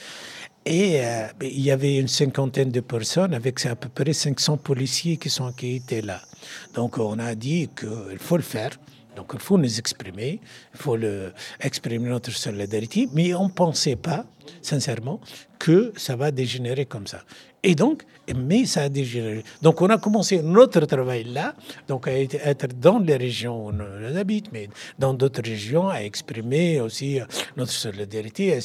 et 0.68 1.00
euh, 1.02 1.28
il 1.42 1.62
y 1.62 1.72
avait 1.72 1.98
une 1.98 2.10
cinquantaine 2.10 2.72
de 2.72 2.82
personnes 2.82 3.34
avec 3.34 3.66
à 3.66 3.76
peu 3.76 3.88
près 3.88 4.12
500 4.12 4.58
policiers 4.58 5.18
qui, 5.18 5.30
sont, 5.30 5.52
qui 5.54 5.76
étaient 5.76 6.02
là. 6.02 6.22
Donc 6.74 6.98
on 6.98 7.18
a 7.20 7.36
dit 7.36 7.70
qu'il 7.78 8.20
faut 8.20 8.38
le 8.38 8.44
faire. 8.44 8.72
Donc 9.16 9.32
il 9.34 9.40
faut 9.40 9.58
nous 9.58 9.80
exprimer, 9.80 10.40
il 10.74 10.80
faut 10.80 10.98
exprimer 11.60 12.10
notre 12.10 12.32
solidarité, 12.32 13.10
mais 13.14 13.34
on 13.34 13.46
ne 13.46 13.52
pensait 13.52 13.96
pas, 13.96 14.26
sincèrement, 14.62 15.20
que 15.58 15.92
ça 15.96 16.16
va 16.16 16.30
dégénérer 16.30 16.86
comme 16.86 17.08
ça. 17.08 17.24
Et 17.68 17.76
donc, 17.76 18.04
mais 18.34 18.66
ça 18.66 18.84
a 18.84 18.90
dégénéré. 18.90 19.44
Donc, 19.62 19.82
on 19.82 19.90
a 19.90 19.98
commencé 19.98 20.42
notre 20.42 20.86
travail 20.86 21.26
là, 21.26 21.54
donc 21.86 22.08
à 22.08 22.18
être 22.18 22.68
dans 22.80 22.98
les 23.00 23.18
régions 23.18 23.68
où 23.68 23.72
on 23.72 24.16
habite, 24.16 24.54
mais 24.54 24.70
dans 24.98 25.14
d'autres 25.14 25.42
régions, 25.44 25.90
à 25.90 26.02
exprimer 26.02 26.80
aussi 26.80 27.20
euh, 27.20 27.26
notre 27.58 27.74
solidarité. 27.74 28.58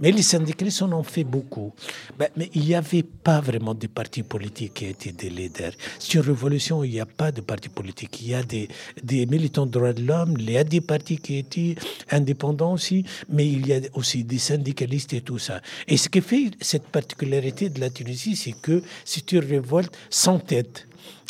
Mais 0.00 0.10
les 0.10 0.22
syndicalistes 0.22 0.82
en 0.82 0.92
ont 0.92 1.04
fait 1.04 1.22
beaucoup. 1.22 1.72
Ben, 2.18 2.30
mais 2.36 2.50
il 2.52 2.62
n'y 2.62 2.74
avait 2.74 3.04
pas 3.04 3.40
vraiment 3.40 3.74
de 3.74 3.86
partis 3.86 4.24
politiques 4.24 4.74
qui 4.74 4.86
étaient 4.86 5.12
des 5.12 5.30
leaders. 5.30 5.72
C'est 6.00 6.14
une 6.14 6.22
révolution, 6.22 6.82
il 6.82 6.90
n'y 6.90 7.00
a 7.00 7.06
pas 7.06 7.30
de 7.30 7.40
partis 7.40 7.68
politiques. 7.68 8.20
Il 8.22 8.30
y 8.30 8.34
a 8.34 8.42
des, 8.42 8.68
des 9.04 9.24
militants 9.26 9.66
de 9.66 9.70
droits 9.70 9.92
de 9.92 10.02
l'homme, 10.02 10.34
il 10.36 10.50
y 10.50 10.58
a 10.58 10.64
des 10.64 10.80
partis 10.80 11.18
qui 11.18 11.38
étaient 11.38 11.76
indépendants 12.10 12.72
aussi, 12.72 13.04
mais 13.28 13.46
il 13.46 13.68
y 13.68 13.72
a 13.72 13.78
aussi 13.94 14.24
des 14.24 14.38
syndicalistes 14.38 15.12
et 15.12 15.20
tout 15.20 15.38
ça. 15.38 15.60
Et 15.86 15.96
ce 15.96 16.08
qui 16.08 16.20
fait 16.20 16.50
cette 16.60 16.88
particularité 16.88 17.68
de 17.68 17.80
la 17.80 17.90
Tunisie, 17.90 18.34
c'est 18.34 18.47
que 18.52 18.82
c'est 19.04 19.32
une 19.32 19.44
révolte 19.44 19.96
sans 20.10 20.38
tête 20.38 20.86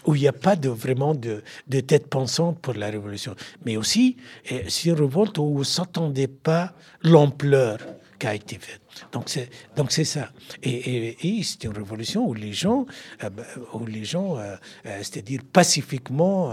où 0.07 0.15
il 0.15 0.23
n'y 0.23 0.29
a 0.29 0.33
pas 0.33 0.57
de, 0.57 0.69
vraiment 0.69 1.15
de, 1.15 1.43
de, 1.67 1.81
tête 1.81 2.09
pensante 2.09 2.59
pour 2.61 2.75
la 2.75 2.87
révolution. 2.87 3.35
Mais 3.67 3.77
aussi, 3.77 4.17
eh, 4.49 4.65
c'est 4.69 4.89
une 4.89 4.95
révolte 4.95 5.37
où 5.39 5.43
on 5.43 5.59
ne 5.59 5.65
s'attendait 5.65 6.29
pas 6.29 6.73
l'ampleur 7.03 7.79
qui 8.19 8.27
a 8.27 8.35
été 8.35 8.59
faite. 8.59 8.81
Donc 9.13 9.25
c'est, 9.29 9.49
c'est 9.91 10.05
ça. 10.05 10.31
Et, 10.63 11.17
et, 11.23 11.43
c'est 11.43 11.65
une 11.65 11.73
révolution 11.73 12.27
où 12.27 12.35
les 12.35 12.53
gens, 12.53 12.87
euh, 13.23 13.31
bah, 13.31 13.45
gens 14.03 14.37
euh, 14.37 14.57
euh, 14.87 14.99
c'est-à-dire 14.99 15.41
pacifiquement, 15.53 16.53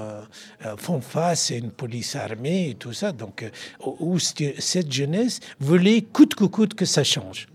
font 0.78 1.02
face 1.02 1.52
à 1.52 1.56
une 1.56 1.72
police 1.72 2.16
armée 2.16 2.70
et 2.70 2.76
tout 2.76 2.94
ça. 2.94 3.12
Donc 3.12 3.50
où 3.80 4.20
cette 4.20 4.92
jeunesse 4.92 5.40
voulait 5.60 6.02
coûte 6.02 6.36
que 6.36 6.46
coûte 6.46 6.74
que 6.74 6.86
ça 6.86 7.04
change. 7.04 7.48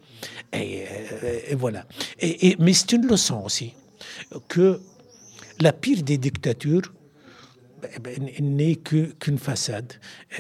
Et, 0.53 0.85
voilà. 1.55 1.85
Et, 2.21 2.57
mais 2.59 2.73
c'est 2.73 2.93
une 2.93 3.07
leçon 3.07 3.43
aussi 3.45 3.75
que 4.49 4.81
la 5.61 5.73
pire 5.73 6.03
des 6.03 6.19
dictatures 6.19 6.93
ben, 7.81 7.91
ben, 8.03 8.31
n'est 8.41 8.77
qu'une 8.77 9.39
façade, 9.39 9.95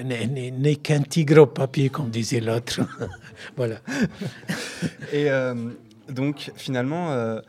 n'est 0.04 0.76
qu'un 0.76 1.00
tigre 1.02 1.42
au 1.42 1.46
papier, 1.46 1.88
comme 1.88 2.10
disait 2.10 2.40
l'autre. 2.40 2.80
voilà. 3.56 3.76
Et 5.12 5.30
euh, 5.30 5.54
donc, 6.08 6.52
finalement, 6.56 7.12
euh, 7.12 7.40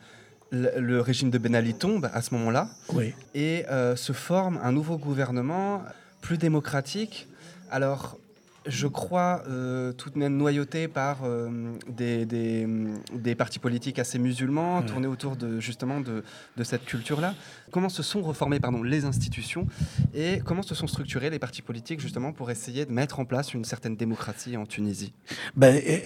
le, 0.52 1.02
régime 1.02 1.30
de 1.30 1.38
Ben 1.38 1.56
Ali 1.56 1.74
tombe 1.74 2.10
à 2.14 2.22
ce 2.22 2.34
moment-là. 2.36 2.70
Oui. 2.94 3.14
Et 3.34 3.66
euh, 3.70 3.96
se 3.96 4.14
forme 4.14 4.60
un 4.64 4.72
nouveau 4.72 4.98
gouvernement 4.98 5.84
plus 6.22 6.38
démocratique. 6.38 7.28
Alors, 7.70 8.18
je 8.66 8.88
crois, 8.88 9.42
euh, 9.48 9.92
tout 9.94 10.12
de 10.12 10.20
même 10.20 10.38
noyauté 10.38 10.88
par 10.88 11.20
euh, 11.24 11.50
des, 11.88 12.26
des, 12.26 12.68
des, 13.14 13.34
partis 13.34 13.58
politiques 13.58 13.98
assez 13.98 14.20
musulmans, 14.20 14.84
tournés 14.84 15.08
autour 15.08 15.36
de, 15.36 15.60
justement 15.60 16.00
de, 16.00 16.24
de 16.58 16.64
cette 16.64 16.86
culture-là. 16.86 17.34
Comment 17.72 17.90
se 17.90 18.04
sont 18.04 18.22
reformées 18.22 18.60
pardon, 18.60 18.84
les 18.84 19.06
institutions 19.06 19.66
et 20.14 20.42
comment 20.46 20.62
se 20.62 20.76
sont 20.76 20.88
structurés 20.88 21.30
les 21.30 21.40
partis 21.40 21.62
politiques 21.62 22.02
justement 22.02 22.34
pour 22.34 22.52
essayer 22.52 22.86
de 22.86 22.92
mettre 22.92 23.20
en 23.20 23.26
place 23.26 23.54
une 23.54 23.66
certaine 23.66 23.96
démocratie 23.96 24.58
en 24.58 24.66
Tunisie? 24.66 25.14
Ben, 25.56 25.82
eh, 25.84 26.04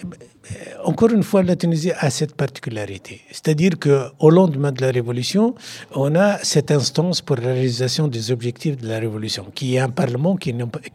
Encore 0.84 1.10
une 1.10 1.24
fois, 1.24 1.42
la 1.42 1.56
Tunisie 1.56 1.92
a 1.92 2.08
cette 2.08 2.36
particularité. 2.36 3.20
C'est-à-dire 3.32 3.72
qu'au 3.78 4.30
lendemain 4.30 4.72
de 4.72 4.80
la 4.80 4.92
Révolution, 4.92 5.54
on 5.94 6.14
a 6.14 6.38
cette 6.38 6.70
instance 6.70 7.20
pour 7.20 7.36
la 7.36 7.52
réalisation 7.52 8.08
des 8.08 8.30
objectifs 8.30 8.76
de 8.76 8.88
la 8.88 8.98
Révolution, 8.98 9.50
qui 9.54 9.74
est 9.74 9.80
un 9.80 9.90
Parlement 9.90 10.36
qui 10.36 10.54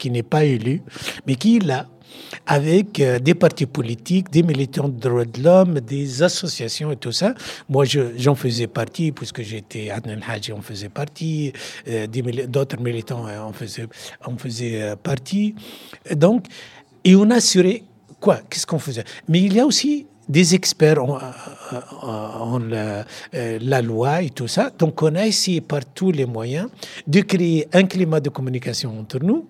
n'est 0.09 0.23
pas 0.23 0.45
élu, 0.45 0.81
mais 1.27 1.35
qui 1.35 1.50
là, 1.59 1.87
avec 2.45 2.99
euh, 2.99 3.19
des 3.19 3.33
partis 3.33 3.65
politiques, 3.65 4.29
des 4.29 4.43
militants 4.43 4.89
de 4.89 4.99
droits 4.99 5.25
de 5.25 5.41
l'homme, 5.41 5.79
des 5.79 6.23
associations 6.23 6.91
et 6.91 6.95
tout 6.95 7.11
ça. 7.11 7.33
Moi, 7.69 7.85
j'en 7.85 8.35
faisais 8.35 8.67
partie, 8.67 9.11
puisque 9.11 9.41
j'étais 9.41 9.89
Adnan 9.89 10.19
Haji, 10.27 10.53
on 10.53 10.61
faisait 10.61 10.89
partie, 10.89 11.53
euh, 11.87 12.07
d'autres 12.47 12.79
militants 12.79 13.27
euh, 13.27 13.39
en 13.39 13.53
faisaient, 13.53 13.87
on 14.25 14.37
faisait 14.37 14.95
partie. 15.01 15.55
Donc, 16.13 16.45
et 17.03 17.15
on 17.15 17.29
assurait 17.29 17.83
quoi? 18.19 18.39
Qu'est-ce 18.49 18.67
qu'on 18.67 18.79
faisait? 18.79 19.03
Mais 19.27 19.41
il 19.41 19.53
y 19.53 19.59
a 19.59 19.65
aussi 19.65 20.07
des 20.29 20.55
experts 20.55 21.03
en, 21.03 21.19
en, 22.03 22.59
la, 22.59 23.05
la, 23.33 23.81
loi 23.81 24.21
et 24.21 24.29
tout 24.29 24.47
ça. 24.47 24.71
Donc, 24.77 25.01
on 25.01 25.15
a 25.15 25.25
essayé 25.25 25.59
par 25.59 25.81
tous 25.83 26.11
les 26.11 26.25
moyens 26.25 26.69
de 27.07 27.21
créer 27.21 27.67
un 27.73 27.83
climat 27.83 28.19
de 28.19 28.29
communication 28.29 28.97
entre 28.97 29.19
nous 29.19 29.47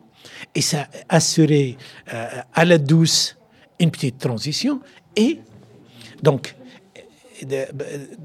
et 0.55 0.61
ça 0.61 0.87
assurait 1.09 1.77
euh, 2.13 2.27
à 2.53 2.65
la 2.65 2.77
douce 2.77 3.37
une 3.79 3.91
petite 3.91 4.19
transition 4.19 4.81
et 5.15 5.39
donc 6.21 6.55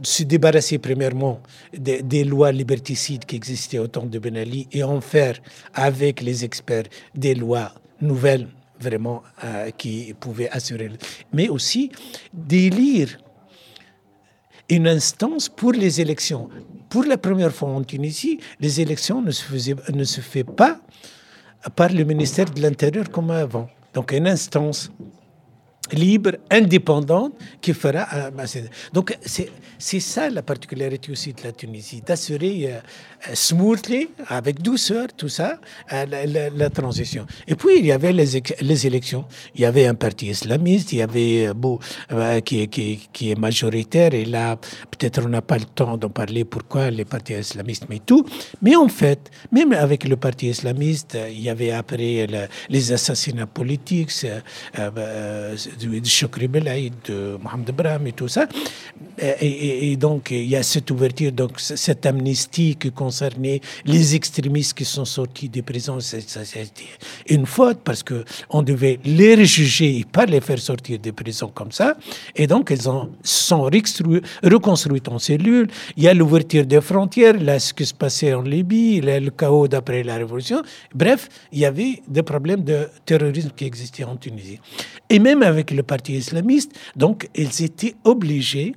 se 0.02 0.24
débarrasser 0.24 0.78
premièrement 0.78 1.40
des, 1.72 2.24
lois 2.24 2.52
liberticides 2.52 3.24
qui 3.24 3.37
existaient 3.37 3.78
au 3.78 3.87
temps 3.87 4.04
de 4.04 4.18
Ben 4.18 4.37
Ali 4.37 4.68
et 4.72 4.82
en 4.82 5.00
faire 5.00 5.40
avec 5.72 6.20
les 6.20 6.44
experts 6.44 6.85
des 7.14 7.35
lois 7.35 7.72
nouvelles 8.00 8.48
vraiment 8.78 9.22
euh, 9.42 9.70
qui 9.70 10.14
pouvaient 10.20 10.50
assurer, 10.50 10.90
mais 11.32 11.48
aussi 11.48 11.90
d'élire 12.32 13.18
une 14.68 14.87
instance 14.87 15.48
pour 15.48 15.72
les 15.72 16.00
élections. 16.00 16.48
Pour 16.90 17.04
la 17.04 17.16
première 17.16 17.54
fois 17.54 17.70
en 17.70 17.82
Tunisie, 17.82 18.38
les 18.61 18.80
élections 18.80 19.22
ne 19.22 19.30
se, 19.30 19.42
faisaient, 19.42 19.76
ne 19.92 20.04
se 20.04 20.20
faisaient 20.20 20.44
pas 20.44 20.80
par 21.74 21.90
le 21.90 22.05
ministère 22.05 22.46
de 22.46 22.61
l'Intérieur 22.61 23.11
comme 23.11 23.31
avant. 23.31 23.68
Donc 23.94 24.12
une 24.12 24.26
instance 24.26 24.90
libre, 25.92 26.33
indépendante, 26.51 27.33
qui 27.61 27.72
fera... 27.72 28.07
Euh, 28.14 28.31
donc 28.92 29.16
c'est 29.79 30.01
ça 30.01 30.31
la 30.31 30.42
particularité 30.42 31.12
aussi 31.12 31.33
de 31.33 31.42
la 31.44 31.53
Tunisie, 31.53 32.03
d'assurer 32.07 32.66
euh, 32.66 32.79
euh, 33.29 33.35
smoothly, 33.35 34.09
avec 34.29 34.62
douceur, 34.62 35.09
tout 35.16 35.29
ça, 35.29 35.59
la, 35.90 36.70
transition. 36.70 37.27
Et 37.46 37.55
puis, 37.55 37.79
il 37.79 37.87
y 37.87 37.92
avait 37.92 38.12
les, 38.12 38.42
les, 38.61 38.87
élections. 38.87 39.25
Il 39.55 39.61
y 39.62 39.64
avait 39.64 39.87
un 39.87 39.94
parti 39.94 40.27
islamiste, 40.27 40.92
il 40.92 40.99
y 40.99 41.03
avait 41.03 41.53
beau, 41.55 41.81
qui, 42.44 42.68
qui, 42.68 43.09
qui, 43.12 43.31
est 43.31 43.38
majoritaire, 43.38 44.14
et 44.14 44.25
là, 44.25 44.57
peut-être 44.90 45.25
on 45.25 45.29
n'a 45.29 45.42
pas 45.42 45.59
le 45.59 45.64
temps 45.64 45.96
d'en 45.96 46.11
parler 46.11 46.44
pourquoi 46.44 46.90
les 46.90 47.05
partis 47.05 47.35
islamistes, 47.35 47.87
mais 47.88 48.01
tout. 48.05 48.27
Mais 48.62 48.77
en 48.77 48.88
fait, 48.88 49.31
même 49.53 49.72
avec 49.72 50.05
le 50.05 50.16
parti 50.16 50.49
islamiste, 50.49 51.16
il 51.31 51.40
y 51.40 51.49
avait 51.49 51.70
après 51.70 52.27
les 52.68 52.92
assassinats 52.92 53.46
politiques 53.46 54.11
Chokri 56.04 56.48
Belaïd, 56.48 56.94
de 57.06 57.38
Mohamed 57.42 57.70
Brahim 57.72 58.06
et 58.06 58.12
tout 58.12 58.28
ça. 58.28 58.46
Et, 59.18 59.96
donc, 59.96 60.30
il 60.30 60.44
y 60.44 60.56
a 60.56 60.62
cette 60.62 60.90
ouverture, 60.90 61.32
donc 61.32 61.58
cette 61.58 62.04
amnistie 62.04 62.76
qui 62.76 62.92
concernait 62.92 63.60
les 63.84 64.14
extrémistes 64.14 64.74
qui 64.74 64.84
sont 64.84 65.04
sortis 65.04 65.48
des 65.48 65.62
prisons. 65.62 66.00
C'était 66.00 66.68
une 67.28 67.46
faute 67.46 67.78
parce 67.82 68.02
qu'on 68.02 68.62
devait 68.62 68.98
les 69.04 69.44
juger 69.44 69.98
et 69.98 70.04
pas 70.04 70.26
les 70.26 70.40
faire 70.40 70.58
sortir 70.58 70.98
des 70.98 71.12
prisons 71.12 71.48
comme 71.48 71.72
ça. 71.72 71.96
Et 72.34 72.46
donc, 72.46 72.70
elles 72.70 72.88
ont, 72.88 73.10
sont 73.22 73.62
reconstruites 73.62 75.08
en 75.08 75.18
cellules. 75.18 75.68
Il 75.96 76.02
y 76.02 76.08
a 76.08 76.14
l'ouverture 76.14 76.66
des 76.66 76.80
frontières, 76.80 77.38
là, 77.40 77.58
ce 77.58 77.72
qui 77.72 77.86
se 77.86 77.94
passait 77.94 78.34
en 78.34 78.42
Libye, 78.42 79.00
le 79.00 79.30
chaos 79.30 79.68
d'après 79.68 80.02
la 80.02 80.16
révolution. 80.16 80.62
Bref, 80.94 81.28
il 81.52 81.60
y 81.60 81.64
avait 81.64 82.02
des 82.06 82.22
problèmes 82.22 82.64
de 82.64 82.88
terrorisme 83.04 83.50
qui 83.56 83.64
existaient 83.64 84.04
en 84.04 84.16
Tunisie. 84.16 84.60
Et 85.08 85.18
même 85.18 85.42
avec 85.42 85.65
le 85.74 85.83
parti 85.83 86.14
islamiste, 86.14 86.72
donc, 86.96 87.29
ils 87.35 87.62
étaient 87.62 87.94
obligés 88.05 88.74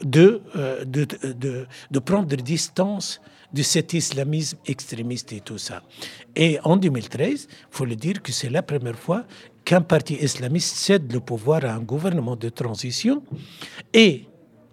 de, 0.00 0.42
euh, 0.56 0.84
de, 0.84 1.06
de, 1.22 1.66
de, 1.90 1.98
prendre 1.98 2.34
distance 2.36 3.20
de 3.52 3.62
cet 3.62 3.92
islamisme 3.92 4.58
extrémiste 4.66 5.32
et 5.32 5.40
tout 5.40 5.58
ça. 5.58 5.82
Et 6.34 6.58
en 6.64 6.76
2013, 6.76 7.46
il 7.50 7.56
faut 7.70 7.84
le 7.84 7.96
dire 7.96 8.20
que 8.22 8.32
c'est 8.32 8.50
la 8.50 8.62
première 8.62 8.98
fois 8.98 9.24
qu'un 9.64 9.80
parti 9.80 10.14
islamiste 10.14 10.76
cède 10.76 11.12
le 11.12 11.20
pouvoir 11.20 11.64
à 11.64 11.74
un 11.74 11.80
gouvernement 11.80 12.36
de 12.36 12.48
transition 12.48 13.22
et 13.92 14.24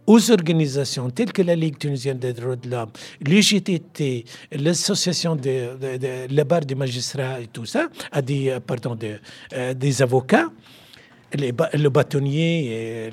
aux 0.07 0.31
organisations 0.31 1.09
telles 1.11 1.31
que 1.31 1.43
la 1.43 1.55
Ligue 1.55 1.77
tunisienne 1.77 2.17
des 2.17 2.33
droits 2.33 2.55
de 2.55 2.69
l'homme, 2.69 2.89
l'UGTT, 3.21 4.25
l'association 4.53 5.35
de, 5.35 5.77
de, 5.77 6.35
la 6.35 6.43
barre 6.43 6.65
des 6.65 6.75
magistrats 6.75 7.39
et 7.39 7.47
tout 7.47 7.65
ça, 7.65 7.87
à 8.11 8.21
des, 8.21 8.57
pardon, 8.65 8.97
euh, 9.53 9.73
des 9.75 10.01
avocats, 10.01 10.49
le 11.33 11.89
bâtonnier, 11.89 13.09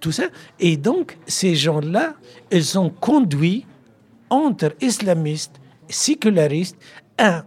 tout 0.00 0.12
ça. 0.12 0.24
Et 0.58 0.76
donc, 0.76 1.18
ces 1.26 1.54
gens-là, 1.54 2.14
ils 2.50 2.78
ont 2.78 2.90
conduit 2.90 3.66
entre 4.30 4.74
islamistes, 4.80 5.60
sécularistes, 5.88 6.76
à 7.18 7.44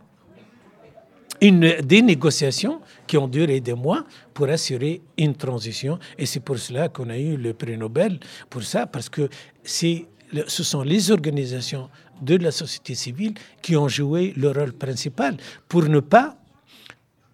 une, 1.41 1.75
des 1.83 2.01
négociations 2.01 2.81
qui 3.07 3.17
ont 3.17 3.27
duré 3.27 3.59
des 3.59 3.73
mois 3.73 4.03
pour 4.33 4.49
assurer 4.49 5.01
une 5.17 5.35
transition. 5.35 5.99
Et 6.17 6.25
c'est 6.25 6.39
pour 6.39 6.57
cela 6.57 6.89
qu'on 6.89 7.09
a 7.09 7.17
eu 7.17 7.37
le 7.37 7.53
prix 7.53 7.77
Nobel, 7.77 8.19
pour 8.49 8.63
ça, 8.63 8.87
parce 8.87 9.09
que 9.09 9.29
ce 9.63 10.63
sont 10.63 10.81
les 10.81 11.11
organisations 11.11 11.89
de 12.21 12.35
la 12.37 12.51
société 12.51 12.95
civile 12.95 13.33
qui 13.61 13.77
ont 13.77 13.87
joué 13.87 14.33
le 14.35 14.51
rôle 14.51 14.73
principal 14.73 15.37
pour 15.67 15.83
ne 15.83 15.99
pas 15.99 16.35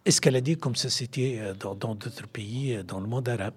escalader 0.06 0.56
comme 0.56 0.76
ça 0.76 0.90
c'était 0.90 1.40
euh, 1.40 1.54
dans 1.54 1.96
d'autres 1.96 2.28
pays 2.28 2.76
euh, 2.76 2.84
dans 2.84 3.00
le 3.00 3.08
monde 3.08 3.28
arabe? 3.28 3.56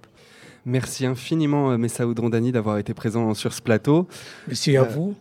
Merci 0.64 1.06
infiniment, 1.06 1.70
euh, 1.70 1.78
Messaoud 1.78 2.18
Rondani, 2.18 2.52
d'avoir 2.52 2.78
été 2.78 2.92
présent 2.94 3.32
sur 3.34 3.52
ce 3.52 3.62
plateau. 3.62 4.08
Merci 4.46 4.76
à 4.76 4.82
vous. 4.82 5.14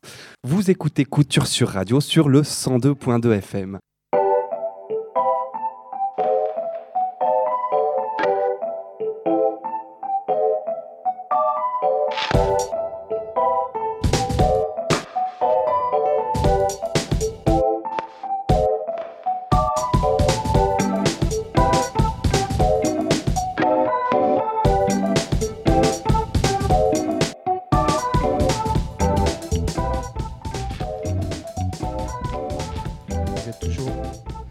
Vous 0.43 0.69
écoutez 0.71 1.05
Couture 1.05 1.47
sur 1.47 1.69
Radio 1.69 2.01
sur 2.01 2.27
le 2.27 2.41
102.2 2.41 3.31
FM. 3.31 3.79